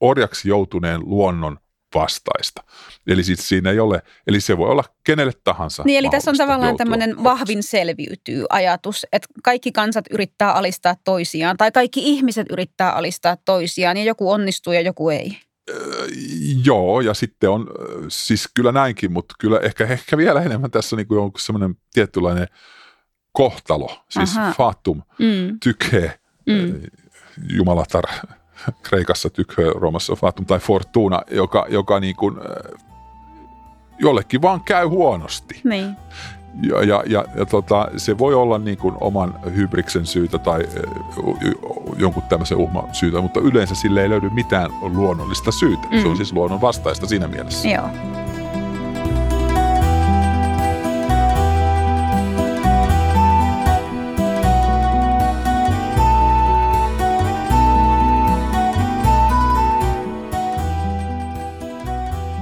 [0.00, 1.58] orjaksi joutuneen luonnon
[1.94, 2.64] vastaista.
[3.06, 5.82] Eli siis siinä ei ole, eli se voi olla kenelle tahansa.
[5.86, 11.56] Niin, eli tässä on tavallaan tämmöinen vahvin selviytyy ajatus, että kaikki kansat yrittää alistaa toisiaan
[11.56, 15.38] tai kaikki ihmiset yrittää alistaa toisiaan ja joku onnistuu ja joku ei.
[15.70, 16.06] Öö,
[16.64, 17.66] joo, ja sitten on,
[18.08, 22.46] siis kyllä näinkin, mutta kyllä ehkä, ehkä vielä enemmän tässä niin kuin on semmoinen tietynlainen
[23.32, 24.52] kohtalo, siis Aha.
[24.52, 25.58] fatum, mm.
[25.62, 26.80] tykee, mm.
[27.56, 28.04] jumalatar
[28.82, 32.36] Kreikassa tykhö, Roomassa Fatum tai Fortuna, joka, joka niin kuin,
[33.98, 35.60] jollekin vaan käy huonosti.
[35.64, 35.96] Niin.
[36.62, 40.68] Ja, ja, ja, ja tota, se voi olla niin kuin oman hybriksen syytä tai
[41.98, 45.88] jonkun tämmöisen uhman syytä, mutta yleensä sille ei löydy mitään luonnollista syytä.
[45.90, 46.00] Mm.
[46.00, 46.16] Se on mm.
[46.16, 47.68] siis luonnon vastaista siinä mielessä.
[47.68, 47.88] Joo.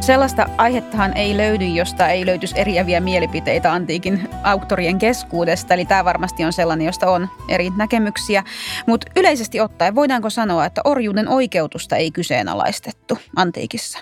[0.03, 5.75] Sellaista aihettahan ei löydy, josta ei löytyisi eriäviä mielipiteitä antiikin auktorien keskuudesta.
[5.75, 8.45] Eli tämä varmasti on sellainen, josta on eri näkemyksiä.
[8.87, 13.99] Mutta yleisesti ottaen voidaanko sanoa, että orjuuden oikeutusta ei kyseenalaistettu antiikissa?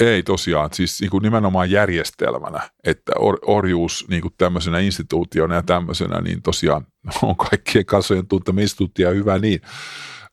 [0.00, 5.62] Ei tosiaan, siis niin kuin nimenomaan järjestelmänä, että or, orjuus niin kuin tämmöisenä instituutiona ja
[5.62, 6.86] tämmöisenä, niin tosiaan
[7.22, 9.60] on kaikkien kansojen tuntema instituutio hyvä niin.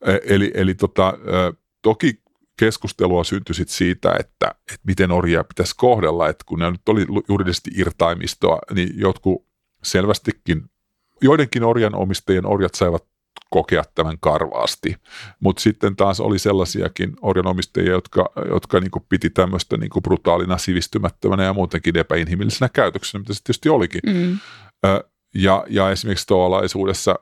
[0.06, 1.14] E, eli, eli tota,
[1.82, 2.25] toki
[2.60, 7.06] keskustelua syntyi sit siitä, että, että miten orjia pitäisi kohdella, että kun ne nyt oli
[7.30, 9.46] juridisesti irtaimistoa, niin jotkut
[9.84, 10.64] selvästikin,
[11.22, 13.06] joidenkin orjan omistajien orjat saivat
[13.50, 14.96] kokea tämän karvaasti,
[15.40, 21.54] mutta sitten taas oli sellaisiakin orjanomistajia, jotka, jotka niin piti tämmöistä niin brutaalina, sivistymättömänä ja
[21.54, 24.02] muutenkin epäinhimillisenä käytöksenä, mitä se tietysti olikin.
[24.06, 24.40] Mm.
[25.36, 27.16] Ja, ja esimerkiksi tuollaisuudessa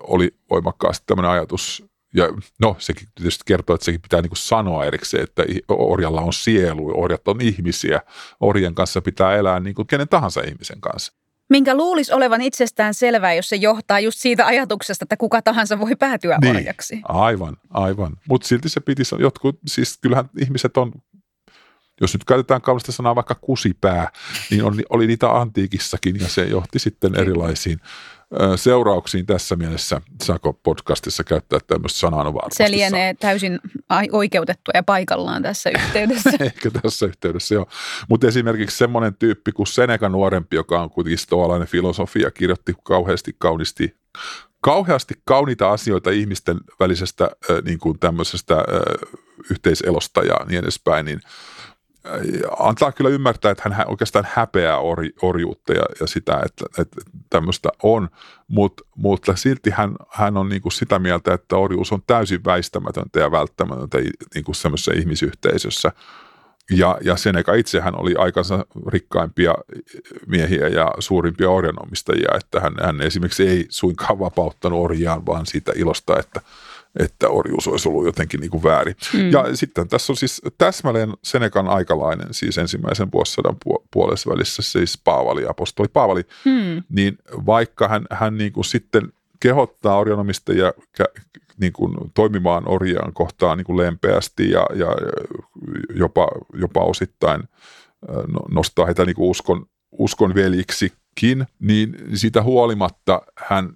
[0.00, 2.28] oli voimakkaasti tämmöinen ajatus ja
[2.60, 7.28] no, sekin tietysti kertoo, että sekin pitää niin sanoa erikseen, että orjalla on sielu, orjat
[7.28, 8.00] on ihmisiä.
[8.40, 11.12] Orjen kanssa pitää elää niin kuin kenen tahansa ihmisen kanssa.
[11.50, 15.96] Minkä luulisi olevan itsestään selvää, jos se johtaa just siitä ajatuksesta, että kuka tahansa voi
[15.96, 17.00] päätyä niin, orjaksi.
[17.08, 18.16] Aivan, aivan.
[18.28, 20.92] Mutta silti se piti, jotkut, siis kyllähän ihmiset on
[22.00, 24.08] jos nyt käytetään kaunista sanaa vaikka kusipää,
[24.50, 27.80] niin on, oli niitä antiikissakin ja se johti sitten erilaisiin
[28.56, 30.00] seurauksiin tässä mielessä.
[30.22, 32.24] Saako podcastissa käyttää tämmöistä sanaa?
[32.24, 33.60] No se lienee täysin
[34.12, 36.30] oikeutettua ja paikallaan tässä yhteydessä.
[36.40, 37.66] Ehkä tässä yhteydessä, joo.
[38.08, 43.94] Mutta esimerkiksi semmoinen tyyppi kuin Seneca nuorempi, joka on kuitenkin stoalainen filosofia, kirjoitti kauheasti kaunisti
[44.60, 48.64] kauheasti kauniita asioita ihmisten välisestä äh, niin kuin tämmöisestä äh,
[49.50, 51.20] yhteiselosta ja niin edespäin, niin
[52.58, 57.68] antaa kyllä ymmärtää, että hän oikeastaan häpeää ori, orjuutta ja, ja sitä, että, että tämmöistä
[57.82, 58.08] on,
[58.48, 63.20] Mut, mutta silti hän, hän on niin kuin sitä mieltä, että orjuus on täysin väistämätöntä
[63.20, 63.98] ja välttämätöntä
[64.34, 65.92] niin semmoisessa ihmisyhteisössä.
[66.70, 69.54] Ja, ja Seneca itsehän oli aikansa rikkaimpia
[70.26, 76.18] miehiä ja suurimpia orjanomistajia, että hän, hän esimerkiksi ei suinkaan vapauttanut orjaan, vaan siitä ilosta,
[76.18, 76.40] että–
[76.98, 78.96] että orjuus olisi ollut jotenkin niin kuin väärin.
[79.14, 79.30] Mm.
[79.30, 83.56] Ja sitten tässä on siis täsmälleen Senekan aikalainen, siis ensimmäisen vuosisadan
[83.90, 86.82] puolessa välissä, siis Paavali, apostoli Paavali, mm.
[86.88, 90.72] niin vaikka hän, hän niin kuin sitten kehottaa orjanomistajia
[91.60, 94.88] niin kuin toimimaan orjaan kohtaan niin kuin lempeästi ja, ja
[95.94, 97.42] jopa, jopa osittain
[98.08, 100.34] no, nostaa heitä niin kuin uskon, uskon
[101.22, 103.74] veljiksikin, niin sitä huolimatta hän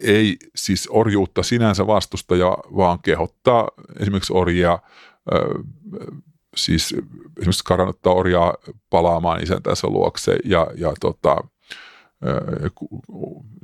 [0.00, 3.68] ei siis orjuutta sinänsä vastusta, ja vaan kehottaa
[4.00, 4.78] esimerkiksi orjia,
[6.56, 6.94] siis
[7.38, 8.54] esimerkiksi karannuttaa orjaa
[8.90, 11.36] palaamaan isäntänsä luokse ja, ja tota,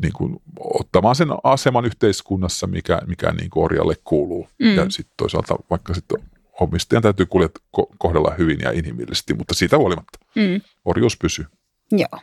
[0.03, 4.49] niin kuin, ottamaan sen aseman yhteiskunnassa, mikä, mikä niin kuin orjalle kuuluu.
[4.59, 4.75] Mm.
[4.75, 6.19] Ja sitten toisaalta vaikka sitten
[6.61, 7.61] omistajan täytyy kuljet,
[7.99, 10.61] kohdella hyvin ja inhimillisesti, mutta siitä huolimatta mm.
[10.85, 11.45] orjuus pysyy.
[11.93, 12.21] Joo.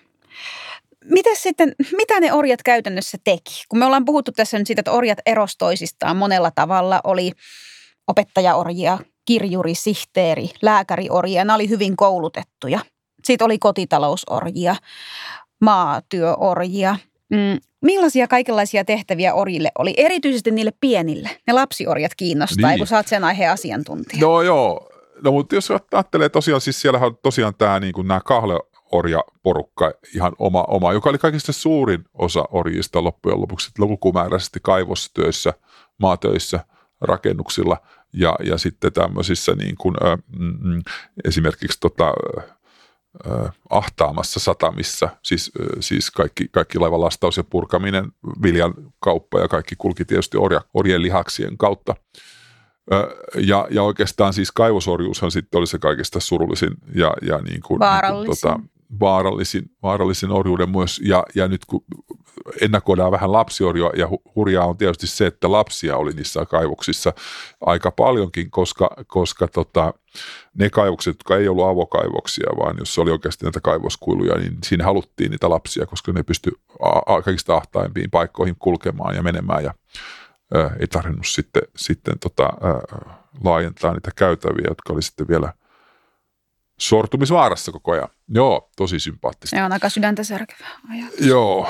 [1.10, 3.64] Miten sitten, mitä ne orjat käytännössä teki?
[3.70, 7.32] Kun me ollaan puhuttu tässä nyt siitä, että orjat eros toisistaan monella tavalla, oli
[8.08, 12.80] opettajaorjia, kirjuri, sihteeri, lääkäriorjia, nämä oli hyvin koulutettuja.
[13.26, 14.76] Sitten oli kotitalousorjia,
[15.62, 16.96] maatyöorjia.
[17.30, 21.30] Mm, millaisia kaikenlaisia tehtäviä orjille oli, erityisesti niille pienille?
[21.48, 22.80] Ne lapsiorjat kiinnostaa, niin.
[22.80, 24.22] kun sä oot sen aiheen asiantuntija.
[24.22, 24.90] No joo,
[25.24, 28.54] no mutta jos ajattelee tosiaan, siis siellähän on tosiaan tämä, niin kuin nämä kahle
[28.92, 35.54] orjaporukka, ihan oma, oma, joka oli kaikista suurin osa orjista loppujen lopuksi lukumääräisesti kaivostyössä,
[35.98, 36.60] maatöissä,
[37.02, 37.78] rakennuksilla
[38.14, 40.82] ja, ja sitten tämmöisissä niin kuin, ö, mm,
[41.26, 42.14] esimerkiksi tota,
[43.28, 48.12] ö, ahtaamassa satamissa, siis, ö, siis kaikki, kaikki laivalastaus ja purkaminen,
[48.44, 51.96] viljan kauppa ja kaikki kulki tietysti orja, orjen lihaksien kautta.
[53.36, 57.80] Ja, ja oikeastaan siis kaivosorjuushan sitten oli se kaikista surullisin ja, ja niin kuin.
[57.80, 58.60] Niin kuin, tota,
[59.00, 61.02] vaarallisin, vaarallisin orjuuden myös.
[61.04, 61.84] Ja, ja nyt kun
[62.62, 67.14] ennakoidaan vähän lapsiorjua ja hurjaa on tietysti se, että lapsia oli niissä kaivoksissa
[67.62, 69.94] aika paljonkin, koska, koska tota,
[70.54, 75.32] ne kaivokset, jotka ei ollut avokaivoksia, vaan jos oli oikeasti näitä kaivoskuiluja, niin siinä haluttiin
[75.32, 76.52] niitä lapsia, koska ne pysty
[77.24, 79.74] kaikista ahtaimpiin paikkoihin kulkemaan ja menemään ja
[80.54, 85.54] ää, ei tarvinnut sitten, sitten tota, ää, laajentaa niitä käytäviä, jotka oli sitten vielä
[86.80, 88.10] sortumisvaarassa koko ajan.
[88.28, 89.56] Joo, tosi sympaattista.
[89.56, 91.20] Ja on aika sydäntä särkevä ajatus.
[91.20, 91.70] Joo,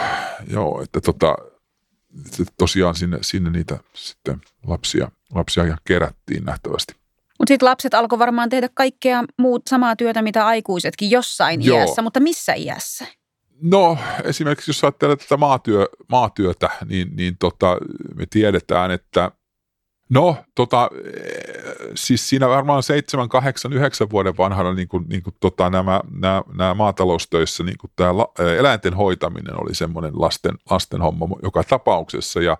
[0.49, 1.35] joo, että tota,
[2.57, 6.95] tosiaan sinne, sinne niitä sitten lapsia, lapsia ja kerättiin nähtävästi.
[7.39, 11.77] Mutta sitten lapset alkoi varmaan tehdä kaikkea muut samaa työtä, mitä aikuisetkin jossain Joo.
[11.77, 13.05] iässä, mutta missä iässä?
[13.61, 17.77] No esimerkiksi jos ajattelee tätä maatyö, maatyötä, niin, niin tota,
[18.15, 19.31] me tiedetään, että
[20.09, 20.89] No, tota,
[21.95, 26.43] siis siinä varmaan 7, 8, 9 vuoden vanhana niin kuin, niin kuin tota, nämä, nämä,
[26.57, 28.09] nämä maataloustöissä niin kuin tämä
[28.57, 32.57] eläinten hoitaminen oli semmoinen lasten, lasten homma joka tapauksessa ja,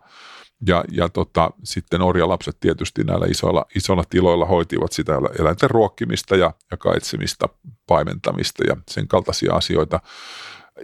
[0.67, 6.53] ja, ja tota, sitten orjalapset tietysti näillä isoilla, isoilla tiloilla hoitivat sitä eläinten ruokkimista ja,
[6.71, 7.49] ja kaitsemista,
[7.88, 9.99] paimentamista ja sen kaltaisia asioita.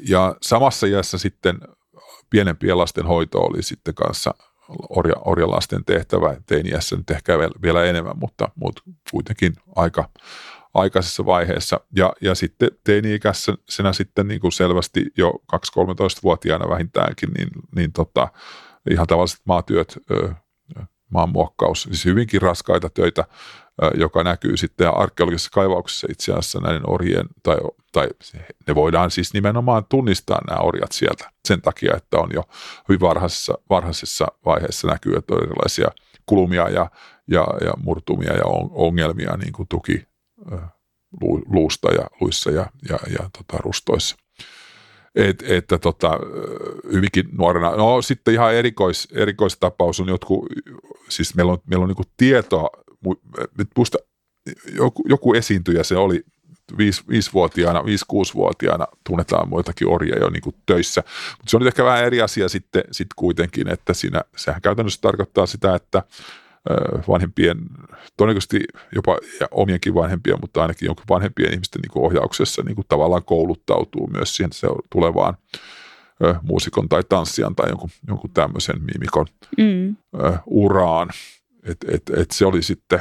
[0.10, 1.60] Ja samassa iässä sitten
[2.30, 4.34] pienempien lasten hoito oli sitten kanssa
[4.90, 8.82] orja, orjalasten tehtävä, teiniässä nyt ehkä vielä enemmän, mutta, mutta
[9.12, 10.10] kuitenkin aika
[10.74, 11.80] aikaisessa vaiheessa.
[11.96, 18.28] Ja, ja sitten teini-ikäisenä sitten niin kuin selvästi jo 2-13-vuotiaana vähintäänkin, niin, niin tota,
[18.90, 19.98] ihan tavalliset maatyöt,
[21.14, 23.26] maanmuokkaus, siis hyvinkin raskaita töitä,
[23.96, 27.58] joka näkyy sitten arkeologisessa kaivauksessa itse asiassa näiden orjien, tai,
[27.92, 28.08] tai
[28.68, 32.44] ne voidaan siis nimenomaan tunnistaa nämä orjat sieltä sen takia, että on jo
[32.90, 35.88] hyvin varhaisessa, varhaisessa vaiheessa näkyy, että on erilaisia
[36.26, 36.92] kulumia ja,
[37.28, 40.08] ja, ja murtumia ja ongelmia niin kuin tuki
[41.46, 44.16] luusta ja luissa ja, ja, ja tota, rustoissa.
[45.16, 46.20] Et, että tota,
[46.92, 47.76] hyvinkin nuorena.
[47.76, 50.46] No sitten ihan erikois, erikoistapaus on jotkut,
[51.10, 52.70] siis meillä on, meillä on niin tietoa
[53.76, 53.98] muista
[54.76, 56.24] joku, joku esiintyjä se oli
[56.78, 61.04] viisi, viisivuotiaana, viisi-kuusivuotiaana tunnetaan muitakin orjia jo niin töissä.
[61.38, 65.02] Mutta se on nyt ehkä vähän eri asia sitten, sitten kuitenkin, että siinä, sehän käytännössä
[65.02, 66.04] tarkoittaa sitä, että
[67.08, 67.58] vanhempien,
[68.18, 68.60] todennäköisesti
[68.96, 73.26] jopa ja omienkin vanhempien, mutta ainakin jonkun vanhempien ihmisten niin kuin ohjauksessa niin kuin tavallaan
[73.26, 75.38] kouluttautuu myös siihen se tulevaan
[76.42, 79.26] muusikon tai tanssijan tai jonkun, jonkun tämmöisen mimikon
[79.58, 79.96] mm.
[80.46, 81.10] uraan.
[81.64, 83.00] Et, et, et se oli sitten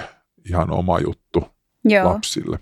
[0.48, 1.44] ihan oma juttu
[1.85, 2.12] Joo.
[2.12, 2.59] lapsille.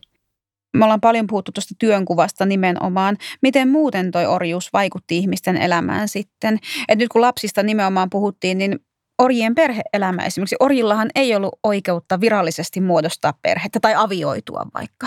[0.77, 3.17] Me ollaan paljon puhuttu tuosta työnkuvasta nimenomaan.
[3.43, 6.59] Miten muuten toi orjuus vaikutti ihmisten elämään sitten?
[6.89, 8.79] Et nyt kun lapsista nimenomaan puhuttiin, niin
[9.21, 10.57] orjien perheelämä esimerkiksi.
[10.61, 15.07] Orjillahan ei ollut oikeutta virallisesti muodostaa perhettä tai avioitua vaikka.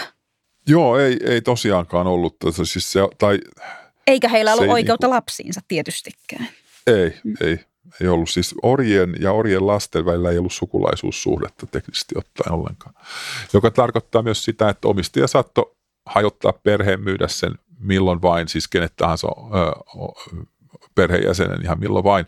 [0.67, 2.35] Joo, ei, ei tosiaankaan ollut.
[2.63, 3.39] Siis se, tai,
[4.07, 6.47] Eikä heillä ollut oikeutta niinku, lapsiinsa tietystikään.
[6.87, 7.33] Ei, mm.
[7.41, 7.59] ei
[8.01, 12.95] ei ollut siis orjien ja orjen lasten välillä ei ollut sukulaisuussuhdetta teknisesti ottaen ollenkaan.
[13.53, 18.93] Joka tarkoittaa myös sitä, että omistaja saattoi hajottaa perheen, myydä sen milloin vain, siis kenet
[18.95, 19.71] tahansa ö,
[20.95, 22.25] perheenjäsenen ihan milloin vain,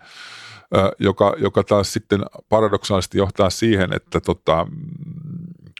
[0.99, 4.67] joka, joka taas sitten paradoksaalisesti johtaa siihen, että tota,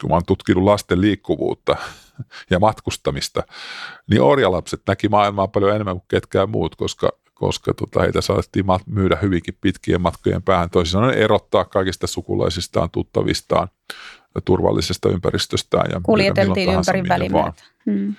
[0.00, 1.76] kun mä oon tutkinut lasten liikkuvuutta
[2.50, 3.42] ja matkustamista,
[4.10, 9.18] niin orjalapset näki maailmaa paljon enemmän kuin ketkään muut, koska koska tota, heitä saatettiin myydä
[9.22, 10.70] hyvinkin pitkien matkojen päähän.
[10.70, 13.68] Toisin sanoen erottaa kaikista sukulaisistaan, tuttavistaan,
[14.44, 15.90] turvallisesta ympäristöstään.
[15.92, 17.64] Ja Kuljeteltiin ympäri välimerta.
[17.86, 18.14] Hmm.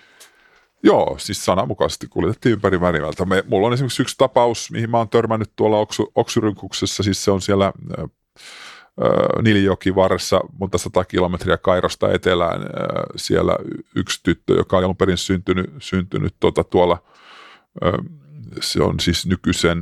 [0.87, 3.25] Joo, siis sananmukaisesti kuljetettiin ympäri välimerta.
[3.25, 7.31] Me, mulla on esimerkiksi yksi tapaus, mihin mä oon törmännyt tuolla Oksu, Oksyrynkuksessa, siis se
[7.31, 8.05] on siellä äh,
[9.41, 12.61] Niljoki varressa monta sata kilometriä Kairosta etelään.
[13.15, 13.57] Siellä
[13.95, 17.03] yksi tyttö, joka on alun perin syntynyt, syntynyt tuota, tuolla
[18.61, 19.81] se on siis nykyisen,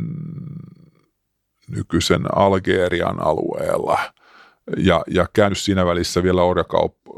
[1.68, 4.00] nykyisen Algerian alueella
[4.78, 6.44] ja, ja käynyt siinä välissä vielä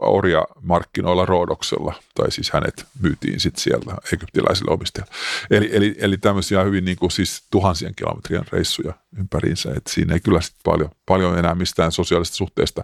[0.02, 5.12] orjamarkkinoilla Roodoksella, tai siis hänet myytiin sitten sieltä egyptiläisille omistajille.
[5.52, 10.20] Eli, eli, eli tämmöisiä hyvin niin kuin siis tuhansien kilometrien reissuja ympäriinsä, että siinä ei
[10.20, 12.82] kyllä sit paljon, paljon enää mistään sosiaalista suhteesta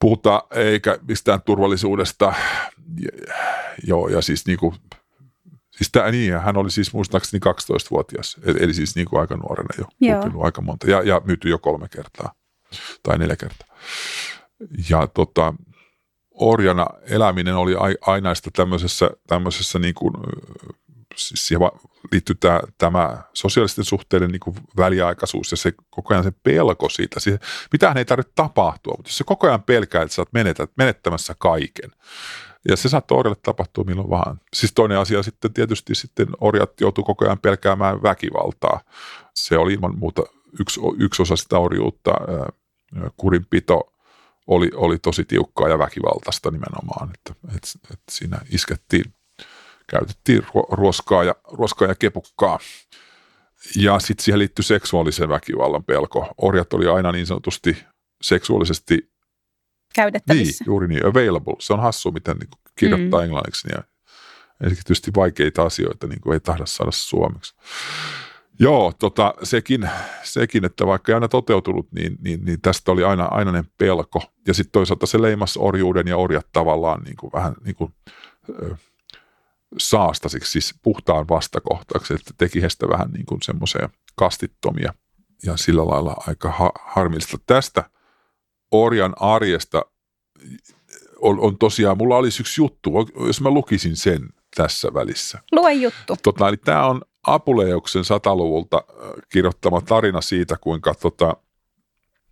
[0.00, 2.34] puhuta, eikä mistään turvallisuudesta.
[3.86, 4.74] Joo, ja siis niin kuin
[5.76, 9.84] Siis tämä, niin, hän oli siis muistaakseni 12-vuotias, eli siis niin kuin aika nuorena jo,
[10.00, 10.44] Joo.
[10.44, 12.34] aika monta, ja, ja myyty jo kolme kertaa
[13.02, 13.68] tai neljä kertaa.
[14.90, 15.54] Ja tota,
[16.30, 20.14] orjana eläminen oli ainaista tämmöisessä, tämmöisessä niin kuin,
[21.16, 21.70] siis siihen
[22.12, 27.20] liittyy tämä, tämä sosiaalisten suhteiden niin kuin väliaikaisuus ja se koko ajan se pelko siitä.
[27.20, 27.40] Siihen,
[27.72, 31.34] mitään ei tarvitse tapahtua, mutta jos se koko ajan pelkää, että sä oot menetät, menettämässä
[31.38, 31.90] kaiken.
[32.68, 34.40] Ja se saattoi orjalle tapahtua milloin vaan.
[34.54, 38.80] Siis toinen asia sitten tietysti sitten orjat joutuu koko ajan pelkäämään väkivaltaa.
[39.34, 40.22] Se oli ilman muuta
[40.60, 42.10] yksi, yksi osa sitä orjuutta.
[43.16, 43.93] Kurinpito
[44.46, 49.14] oli, oli tosi tiukkaa ja väkivaltaista nimenomaan, että, että, että siinä iskettiin,
[49.90, 52.58] käytettiin ruoskaa ja, ruoskaa ja kepukkaa.
[53.76, 56.28] Ja sitten siihen liittyi seksuaalisen väkivallan pelko.
[56.38, 57.84] Orjat oli aina niin sanotusti
[58.22, 59.12] seksuaalisesti
[59.94, 60.64] käytettävissä.
[60.64, 61.54] Niin, juuri niin, available.
[61.58, 63.24] Se on hassu, miten niin kirjoittaa mm.
[63.24, 63.68] englanniksi.
[63.72, 63.82] Ja
[64.66, 67.54] erityisesti vaikeita asioita niin kuin ei tahda saada suomeksi.
[68.60, 69.90] Joo, tota, sekin,
[70.22, 74.22] sekin, että vaikka ei aina toteutunut, niin, niin, niin tästä oli aina ainainen pelko.
[74.46, 77.94] Ja sitten toisaalta se leimas orjuuden ja orjat tavallaan niin kuin vähän niin kuin,
[78.48, 78.76] ö,
[79.78, 84.94] saastasiksi, siis puhtaan vastakohtaksi, että teki heistä vähän niin kuin semmoisia kastittomia
[85.42, 87.38] ja sillä lailla aika ha- harmillista.
[87.46, 87.90] Tästä
[88.70, 89.82] orjan arjesta
[91.20, 92.90] on, on tosiaan, mulla olisi yksi juttu,
[93.26, 95.38] jos mä lukisin sen tässä välissä.
[95.52, 96.16] Lue juttu.
[96.22, 101.36] Tota, eli tämä on Apuleuksen sataluvulta äh, kirjoittama tarina siitä, kuinka tota,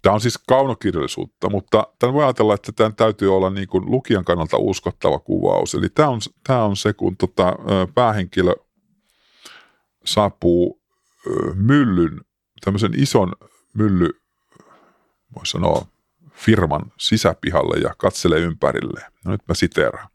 [0.03, 4.25] Tämä on siis kaunokirjallisuutta, mutta tämän voi ajatella, että tämän täytyy olla niin kuin lukijan
[4.25, 5.75] kannalta uskottava kuvaus.
[5.75, 7.57] Eli tämä on, tämä on se, kun tota,
[7.95, 8.55] päähenkilö
[10.05, 10.81] saapuu
[11.55, 12.21] myllyn,
[12.65, 13.33] tämmöisen ison
[13.75, 14.11] mylly,
[15.37, 15.87] voisi sanoa,
[16.33, 19.13] firman sisäpihalle ja katselee ympärilleen.
[19.25, 20.09] No nyt mä siteeraan.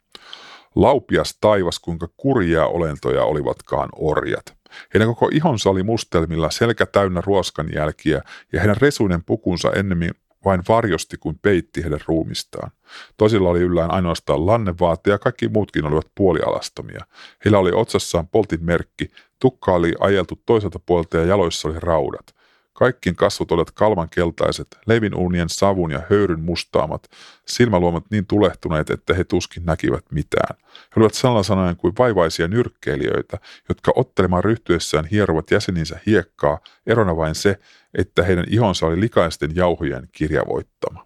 [0.74, 4.57] Laupias taivas, kuinka kurjia olentoja olivatkaan orjat.
[4.94, 10.10] Heidän koko ihonsa oli mustelmilla, selkä täynnä ruoskan jälkiä ja heidän resuinen pukunsa ennemmin
[10.44, 12.70] vain varjosti kuin peitti heidän ruumistaan.
[13.16, 17.04] Toisilla oli yllään ainoastaan lannevaate ja kaikki muutkin olivat puolialastomia.
[17.44, 22.37] Heillä oli otsassaan poltin merkki, tukka oli ajeltu toiselta puolelta ja jaloissa oli raudat.
[22.78, 24.78] Kaikkien kasvot olivat kalman keltaiset,
[25.16, 27.08] uunien savun ja höyryn mustaamat,
[27.46, 30.56] silmäluomat niin tulehtuneet, että he tuskin näkivät mitään.
[30.74, 31.14] He olivat
[31.44, 33.38] sanoen kuin vaivaisia nyrkkeilijöitä,
[33.68, 37.58] jotka ottelemaan ryhtyessään hierovat jäseninsä hiekkaa, erona vain se,
[37.94, 41.04] että heidän ihonsa oli likaisten jauhojen kirjavoittama.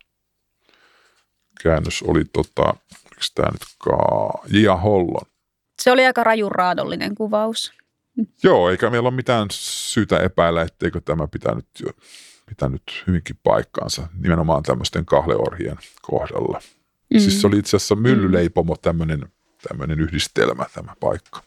[1.62, 5.26] Käännös oli tota, oliko tämä nyt kaa, Jia Hollon.
[5.82, 7.81] Se oli aika rajuraadollinen kuvaus.
[8.42, 11.66] Joo, eikä meillä ole mitään syytä epäillä, etteikö tämä pitänyt,
[12.46, 16.60] pitänyt hyvinkin paikkaansa nimenomaan tämmöisten kahleorhien kohdalla.
[17.14, 17.20] Mm.
[17.20, 19.32] Siis se oli itse asiassa myllyleipomo tämmöinen,
[19.68, 21.42] tämmöinen yhdistelmä tämä paikka.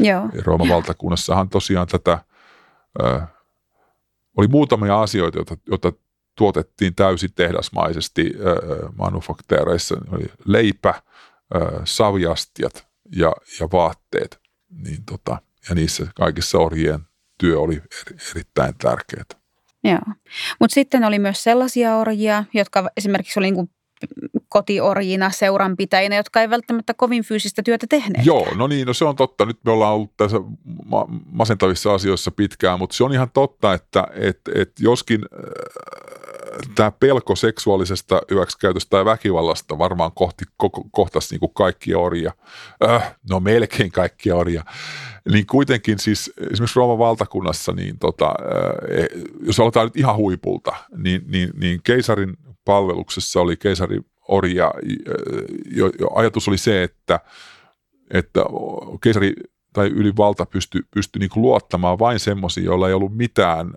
[0.00, 0.28] Joo.
[0.32, 2.18] Ja Rooman valtakunnassahan tosiaan tätä,
[3.02, 3.20] ö,
[4.36, 5.92] oli muutamia asioita, joita, joita
[6.34, 9.96] tuotettiin täysin tehdasmaisesti ö, manufakteereissa.
[10.12, 10.94] Oli leipä,
[11.54, 14.41] ö, saviastiat ja, ja vaatteet
[14.76, 17.00] niin tota, ja niissä kaikissa orjien
[17.38, 19.24] työ oli eri, erittäin tärkeää.
[19.84, 20.00] Joo,
[20.60, 23.70] mutta sitten oli myös sellaisia orjia, jotka esimerkiksi oli niin
[24.48, 28.26] kotiorjina, seuranpitäjinä, jotka ei välttämättä kovin fyysistä työtä tehneet.
[28.26, 29.44] Joo, no niin, no se on totta.
[29.44, 30.36] Nyt me ollaan ollut tässä
[30.84, 35.20] ma- masentavissa asioissa pitkään, mutta se on ihan totta, että et, et joskin
[36.74, 42.32] tämä pelko seksuaalisesta hyväksikäytöstä tai väkivallasta varmaan kohti, ko, kohtasi niin kuin kaikkia orjia,
[42.88, 44.64] äh, no melkein kaikkia orjia,
[45.32, 51.22] niin kuitenkin siis esimerkiksi Rooman valtakunnassa, niin tota, äh, jos aloitetaan nyt ihan huipulta, niin,
[51.26, 55.12] niin, niin keisarin palveluksessa oli keisari orja, äh,
[55.76, 57.20] jo, jo ajatus oli se, että,
[58.10, 58.40] että
[59.02, 59.32] keisari
[59.72, 63.74] tai ylivalta pystyi pysty niin luottamaan vain semmoisiin, joilla ei ollut mitään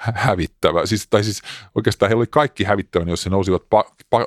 [0.00, 0.86] hävittävä.
[0.86, 1.42] Siis, tai siis
[1.74, 4.26] oikeastaan he oli kaikki hävittävän, jos he nousivat, pa, pa,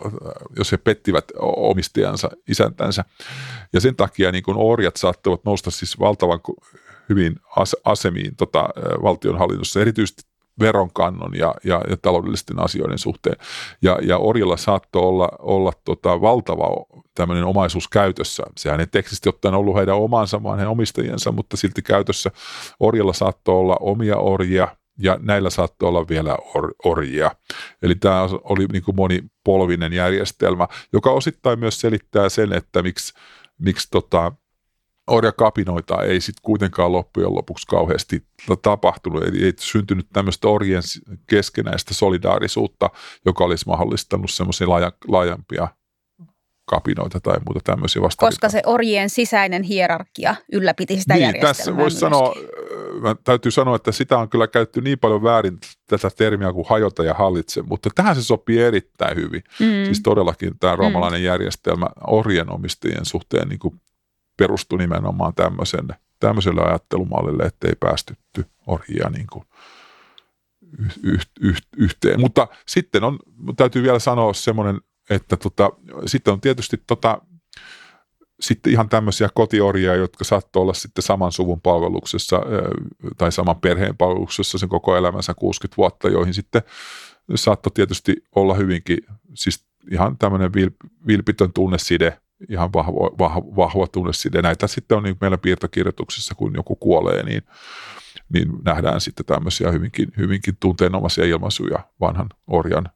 [0.57, 3.03] jos he pettivät omistajansa, isäntänsä.
[3.73, 6.39] Ja sen takia niin kuin orjat saattavat nousta siis valtavan
[7.09, 7.35] hyvin
[7.85, 8.69] asemiin tota,
[9.03, 10.23] valtionhallinnossa, erityisesti
[10.59, 13.35] veronkannon ja, ja, ja taloudellisten asioiden suhteen.
[13.81, 16.67] Ja, ja Orjalla saattoi olla, olla tota valtava
[17.15, 18.43] tämmöinen omaisuus käytössä.
[18.57, 22.31] Sehän ei tekstisesti ottaen ollut heidän omansa, vaan heidän omistajiensa, mutta silti käytössä
[22.79, 24.67] Orjalla saattoi olla omia orjia,
[24.99, 27.31] ja näillä saattoi olla vielä or, orjia.
[27.81, 33.13] Eli tämä oli niin kuin monipolvinen järjestelmä, joka osittain myös selittää sen, että miksi,
[33.59, 34.31] miksi tota,
[35.07, 38.25] orjakapinoita ei sitten kuitenkaan loppujen lopuksi kauheasti
[38.61, 39.23] tapahtunut.
[39.23, 40.83] Eli ei syntynyt tämmöistä orjien
[41.29, 42.89] keskenäistä solidaarisuutta,
[43.25, 44.67] joka olisi mahdollistanut semmoisia
[45.07, 45.67] laajempia
[46.65, 48.31] kapinoita tai muuta tämmöisiä vastaavia.
[48.31, 52.35] Koska se orjien sisäinen hierarkia ylläpiti sitä niin, tässä voisi sanoa,
[53.01, 55.57] mä täytyy sanoa, että sitä on kyllä käytetty niin paljon väärin
[55.87, 59.43] tätä termiä kuin hajota ja hallitse, mutta tähän se sopii erittäin hyvin.
[59.59, 59.85] Mm.
[59.85, 61.25] Siis todellakin tämä roomalainen mm.
[61.25, 63.81] järjestelmä orjen omistajien suhteen niin kuin
[64.37, 69.45] perustui nimenomaan tämmöiselle, tämmöiselle ajattelumallille, ettei päästytty orjia niin kuin
[71.03, 72.19] yh, yh, yhteen.
[72.19, 73.19] Mutta sitten on,
[73.57, 75.69] täytyy vielä sanoa semmoinen, että tota,
[76.05, 77.21] sitten on tietysti tota,
[78.39, 82.41] sitten ihan tämmöisiä kotiorjia, jotka saattoi olla sitten saman suvun palveluksessa
[83.17, 86.61] tai saman perheen palveluksessa sen koko elämänsä 60 vuotta, joihin sitten
[87.35, 88.97] saattoi tietysti olla hyvinkin,
[89.33, 90.69] siis ihan tämmöinen vil,
[91.07, 92.17] vilpitön tunneside,
[92.49, 94.41] ihan vahva, vahva, vahva tunneside.
[94.41, 97.41] Näitä sitten on niin meillä piirtokirjoituksissa, kun joku kuolee, niin
[98.29, 102.89] niin nähdään sitten tämmöisiä hyvinkin, hyvinkin tunteenomaisia ilmaisuja vanhan orjan,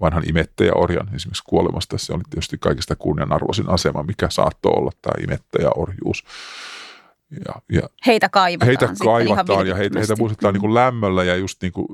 [0.00, 1.98] vanhan imettäjä orjan esimerkiksi kuolemasta.
[1.98, 6.24] Se oli tietysti kaikista kunnianarvoisin asema, mikä saattoi olla tämä imettäjäorjuus.
[7.46, 11.62] Ja, ja heitä kaivataan Heitä kaivataan ja heitä, heitä muistetaan niin kuin lämmöllä ja just
[11.62, 11.86] niin kuin,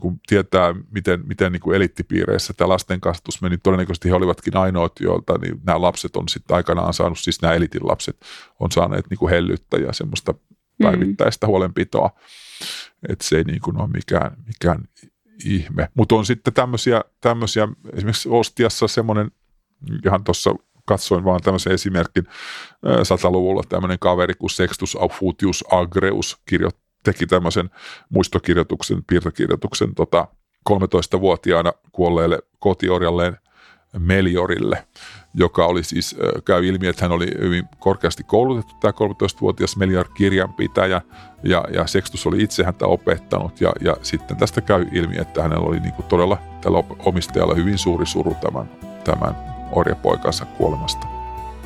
[0.00, 3.58] kun tietää, miten, miten niin kuin elittipiireissä tämä lasten kasvatus meni.
[3.58, 7.88] Todennäköisesti he olivatkin ainoat, joilta niin nämä lapset on sitten aikanaan saanut, siis nämä elitin
[7.88, 8.16] lapset
[8.60, 10.34] on saaneet niin kuin hellyttä ja semmoista
[10.82, 10.88] Mm.
[10.88, 12.10] päivittäistä huolenpitoa.
[13.08, 14.88] Että se ei niin kuin ole mikään, mikään
[15.44, 15.88] ihme.
[15.94, 19.30] Mutta on sitten tämmöisiä, tämmöisiä, esimerkiksi Ostiassa semmoinen,
[20.04, 20.54] ihan tuossa
[20.84, 22.24] katsoin vaan tämmöisen esimerkin,
[23.02, 26.70] sataluvulla tämmöinen kaveri kuin Sextus Aufutius Agreus kirjo,
[27.04, 27.70] teki tämmöisen
[28.08, 30.28] muistokirjoituksen, piirtokirjoituksen tota,
[30.70, 33.38] 13-vuotiaana kuolleelle kotiorjalleen
[33.98, 34.84] Meliorille,
[35.34, 41.00] joka oli siis, käy ilmi, että hän oli hyvin korkeasti koulutettu, tämä 13-vuotias Melior kirjanpitäjä,
[41.42, 45.66] ja, ja Sextus oli itse häntä opettanut, ja, ja sitten tästä käy ilmi, että hänellä
[45.66, 48.70] oli niin kuin todella tällä omistajalla hyvin suuri suru tämän,
[49.04, 49.36] tämän
[49.72, 51.06] orjapoikansa kuolemasta.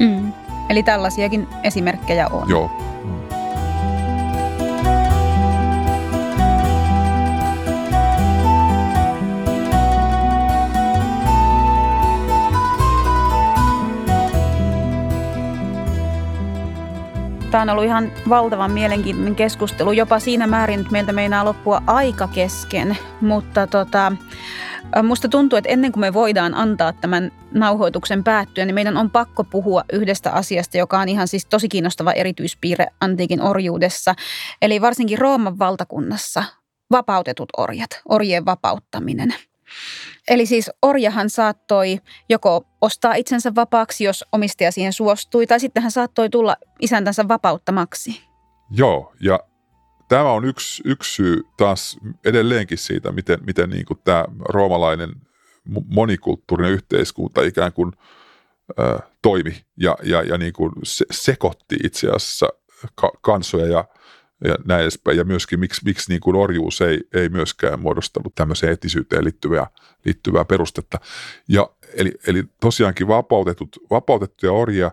[0.01, 0.33] Mm.
[0.69, 2.51] Eli tällaisiakin esimerkkejä on.
[2.51, 2.71] Joo.
[17.57, 19.93] Tämä on ollut ihan valtavan mielenkiintoinen keskustelu.
[19.93, 22.99] Jopa siinä määrin, että meiltä meinaa loppua aika kesken.
[23.21, 24.13] Mutta tota,
[25.03, 29.45] musta tuntuu, että ennen kuin me voidaan antaa tämän nauhoituksen päättyä, niin meidän on pakko
[29.45, 34.15] puhua yhdestä asiasta, joka on ihan siis tosi kiinnostava erityispiirre antiikin orjuudessa.
[34.63, 36.45] Eli varsinkin Rooman valtakunnassa
[36.91, 39.35] vapautetut orjat, orjien vapauttaminen.
[40.29, 41.99] Eli siis orjahan saattoi
[42.29, 48.21] joko ostaa itsensä vapaaksi, jos omistaja siihen suostui, tai sitten hän saattoi tulla isäntänsä vapauttamaksi.
[48.71, 49.41] Joo, ja
[50.09, 55.11] tämä on yksi, yksi syy taas edelleenkin siitä, miten, miten niin kuin tämä roomalainen
[55.95, 57.93] monikulttuurinen yhteiskunta ikään kuin
[58.81, 62.49] äh, toimi ja, ja, ja niin kuin se, sekoitti itse asiassa
[62.95, 63.85] ka- kansoja ja
[64.45, 65.19] ja näin edespäin.
[65.19, 69.67] Ja myöskin miksi, miksi niin kuin orjuus ei, ei myöskään muodostanut tämmöiseen eettisyyteen liittyvää,
[70.05, 70.99] liittyvää perustetta.
[71.49, 74.91] Ja, eli, eli tosiaankin vapautetut, vapautettuja orjia,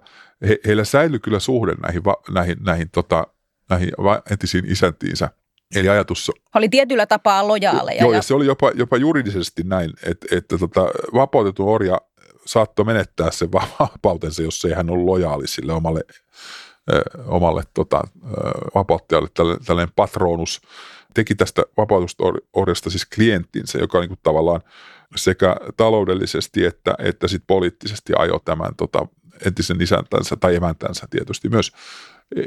[0.47, 3.27] he, heillä säilyi kyllä suhde näihin, näihin, näihin, tota,
[3.69, 3.89] näihin
[4.31, 5.29] entisiin isäntiinsä.
[5.75, 6.31] Eli ajatus...
[6.55, 8.01] Oli tietyllä tapaa lojaaleja.
[8.01, 10.81] Joo, ja, ja se oli jopa, jopa juridisesti näin, että, että tota,
[11.13, 12.01] vapautettu orja
[12.45, 16.01] saattoi menettää sen vapautensa, jos ei hän ollut lojaali sille omalle
[17.25, 18.01] omalle tota,
[18.75, 19.29] vapauttajalle
[19.65, 20.61] tällainen patronus,
[21.13, 24.61] teki tästä vapautusorjasta siis klienttinsä, joka niin kuin tavallaan
[25.15, 29.07] sekä taloudellisesti että, että sit poliittisesti ajoi tämän tota,
[29.45, 31.71] entisen isäntänsä tai emäntänsä tietysti myös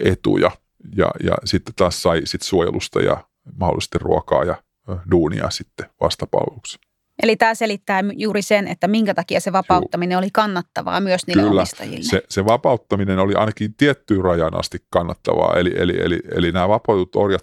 [0.04, 0.50] etuja.
[0.96, 3.24] Ja, ja sitten taas sai sit suojelusta ja
[3.60, 4.62] mahdollisesti ruokaa ja
[5.10, 6.78] duunia sitten vastapalveluksi.
[7.22, 11.60] Eli tämä selittää juuri sen, että minkä takia se vapauttaminen oli kannattavaa myös niille Kyllä,
[11.60, 12.10] omistajille.
[12.10, 15.56] Se, se vapauttaminen oli ainakin tiettyyn rajan asti kannattavaa.
[15.56, 17.42] Eli, eli, eli, eli nämä vapautut orjat,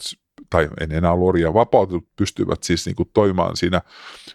[0.50, 3.82] tai en enää ollut orjia, vapautetut pystyvät siis niin kuin toimimaan siinä,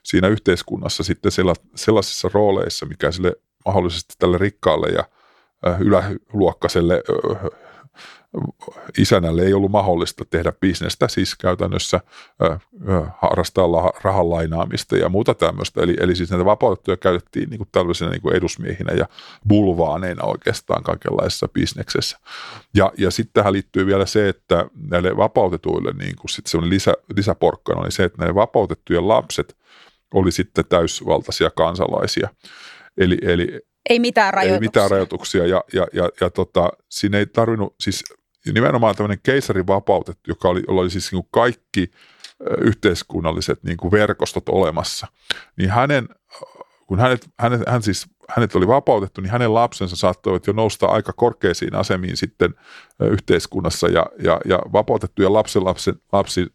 [0.03, 1.33] siinä yhteiskunnassa sitten
[1.75, 3.33] sellaisissa rooleissa, mikä sille
[3.65, 5.05] mahdollisesti tälle rikkaalle ja
[5.79, 7.03] yläluokkaiselle
[8.99, 12.01] isänälle ei ollut mahdollista tehdä bisnestä, siis käytännössä
[12.43, 12.57] ö,
[13.19, 15.83] harrastaa rahan lainaamista ja muuta tämmöistä.
[15.83, 19.09] Eli, eli siis näitä vapautettuja käytettiin niin kuin tällaisena niin kuin edusmiehinä ja
[19.49, 22.19] bulvaaneina oikeastaan kaikenlaisessa bisneksessä.
[22.75, 27.81] Ja, ja sitten tähän liittyy vielä se, että näille vapautetuille niin kuin sit lisä, lisäporkkana
[27.81, 29.57] oli se, että näille vapautettujen lapset
[30.15, 32.29] oli sitten täysvaltaisia kansalaisia.
[32.97, 34.57] Eli, eli ei mitään rajoituksia.
[34.57, 38.05] Ei mitään rajoituksia ja, ja, ja, ja tota, siinä ei tarvinnut, siis
[38.55, 41.91] nimenomaan tämmöinen keisarin vapautettu, joka oli, jolla oli siis niin kuin kaikki
[42.61, 45.07] yhteiskunnalliset niin kuin verkostot olemassa,
[45.57, 46.09] niin hänen
[46.89, 51.13] kun hänet, hänet, hän siis, hänet oli vapautettu, niin hänen lapsensa saattoivat jo nousta aika
[51.13, 52.55] korkeisiin asemiin sitten
[53.01, 56.47] yhteiskunnassa ja, ja, ja vapautettuja lapsen, lapsen, lapsi,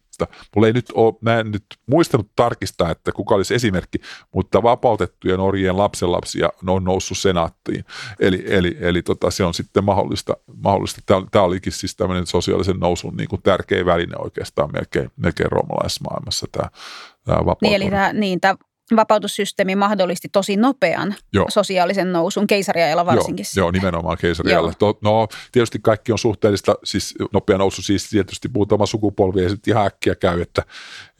[0.54, 3.98] Mulla ei nyt ole, mä en nyt muistanut tarkistaa, että kuka olisi esimerkki,
[4.34, 7.84] mutta vapautettujen orjien lapsenlapsia ne on noussut senaattiin.
[8.20, 10.36] Eli, eli, eli tota, se on sitten mahdollista.
[10.56, 11.00] mahdollista.
[11.30, 16.46] Tämä, olikin siis tämmöinen sosiaalisen nousun niin kuin tärkein väline oikeastaan melkein, melkein roomalaisessa maailmassa
[16.52, 16.70] tämä,
[17.24, 18.54] tämä Niin, eli tämä, niin, tämä
[18.96, 21.46] vapautussysteemi mahdollisti tosi nopean joo.
[21.48, 23.46] sosiaalisen nousun keisariajalla varsinkin.
[23.56, 24.72] Joo, joo nimenomaan keisariajalla.
[24.78, 29.72] To, no tietysti kaikki on suhteellista, siis nopea nousu siis tietysti muutama sukupolvi ei sitten
[29.72, 30.62] ihan äkkiä käy, että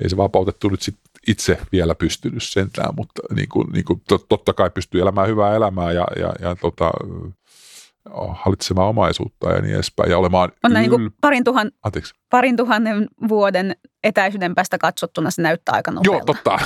[0.03, 0.97] ei se vapautettu nyt sit
[1.27, 5.93] itse vielä pystynyt sentään, mutta niin kuin, niin kuin, totta kai pystyy elämään hyvää elämää
[5.93, 6.91] ja, ja, ja tota,
[8.35, 10.11] hallitsemaan omaisuutta ja niin edespäin.
[10.11, 10.99] Ja olemaan on yl...
[10.99, 11.71] niin parin, tuhan,
[12.31, 16.17] parin tuhannen vuoden etäisyyden päästä katsottuna se näyttää aika nopealta.
[16.17, 16.59] Joo, totta.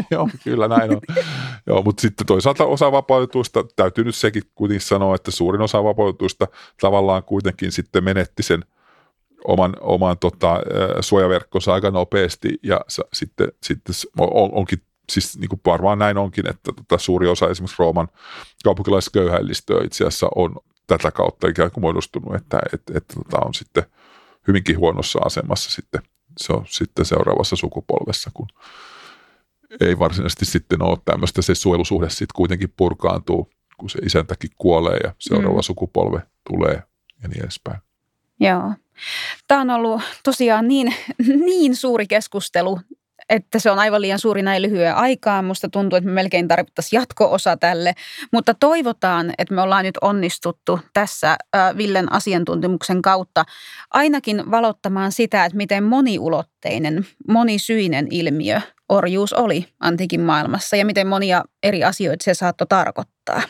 [0.10, 1.00] Joo, kyllä näin on.
[1.66, 6.48] Joo, mutta sitten toisaalta osa vapautuista, täytyy nyt sekin kuitenkin sanoa, että suurin osa vapautuista
[6.80, 8.64] tavallaan kuitenkin sitten menetti sen
[9.44, 10.60] oman, oman tota,
[11.00, 12.80] suojaverkkonsa aika nopeasti ja
[13.12, 14.78] sitten, sitten on, onkin
[15.12, 18.08] siis niin kuin varmaan näin onkin, että tota, suuri osa esimerkiksi Rooman
[18.64, 20.56] kaupunkilaisköyhäillistöä itse asiassa on
[20.98, 23.82] tätä kautta ikään kuin muodostunut, että, että, että tota on sitten
[24.46, 26.02] hyvinkin huonossa asemassa sitten,
[26.38, 28.48] se on sitten seuraavassa sukupolvessa, kun
[29.80, 35.12] ei varsinaisesti sitten ole tämmöistä, se suojelusuhde sitten kuitenkin purkaantuu, kun se isäntäkin kuolee ja
[35.18, 35.62] seuraava mm.
[35.62, 36.82] sukupolve tulee
[37.22, 37.80] ja niin edespäin.
[38.40, 38.72] Joo.
[39.48, 40.94] Tämä on ollut tosiaan niin,
[41.46, 42.80] niin suuri keskustelu
[43.32, 45.44] että se on aivan liian suuri näin lyhyen aikaan.
[45.44, 47.94] Musta tuntuu, että me melkein tarvittaisiin jatko-osa tälle,
[48.32, 51.36] mutta toivotaan, että me ollaan nyt onnistuttu tässä
[51.76, 53.44] Villen asiantuntemuksen kautta
[53.90, 61.44] ainakin valottamaan sitä, että miten moniulotteinen, monisyinen ilmiö orjuus oli antiikin maailmassa ja miten monia
[61.62, 63.42] eri asioita se saattoi tarkoittaa.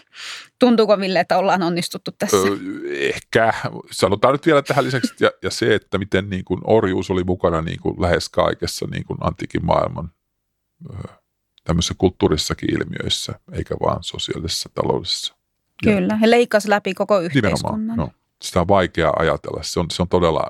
[0.59, 2.37] Tuntuuko Ville, että ollaan onnistuttu tässä?
[2.37, 2.57] Öö,
[2.99, 3.53] ehkä.
[3.91, 7.62] Sanotaan nyt vielä tähän lisäksi, ja, ja se, että miten niin kuin orjuus oli mukana
[7.62, 10.11] niin kuin lähes kaikessa niin kuin antiikin maailman
[10.91, 11.14] öö,
[11.64, 15.37] tämmöisissä kulttuurissakin ilmiöissä, eikä vaan sosiaalisessa taloudellisessa.
[15.85, 17.80] Kyllä, ja leikkasi läpi koko yhteiskunnan.
[17.80, 18.12] Nimenomaan, no.
[18.43, 20.47] Sitä on vaikea ajatella, se on, se on todella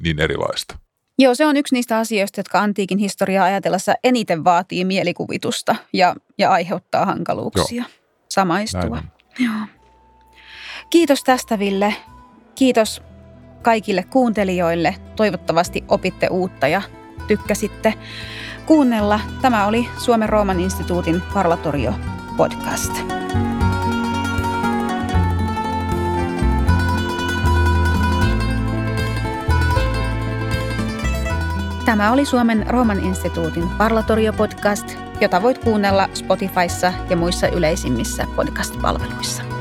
[0.00, 0.78] niin erilaista.
[1.18, 6.50] Joo, se on yksi niistä asioista, jotka antiikin historiaa ajatellessa eniten vaatii mielikuvitusta ja, ja
[6.50, 7.90] aiheuttaa hankaluuksia Joo.
[8.28, 9.02] samaistua.
[9.38, 9.66] Joo.
[10.90, 11.94] Kiitos tästä, Ville.
[12.54, 13.02] Kiitos
[13.62, 14.96] kaikille kuuntelijoille.
[15.16, 16.82] Toivottavasti opitte uutta ja
[17.28, 17.94] tykkäsitte
[18.66, 19.20] kuunnella.
[19.42, 21.94] Tämä oli Suomen Rooman instituutin Parlatorio
[31.84, 39.51] Tämä oli Suomen Rooman instituutin Parlatorio-podcast, jota voit kuunnella Spotifyssa ja muissa yleisimmissä podcast-palveluissa.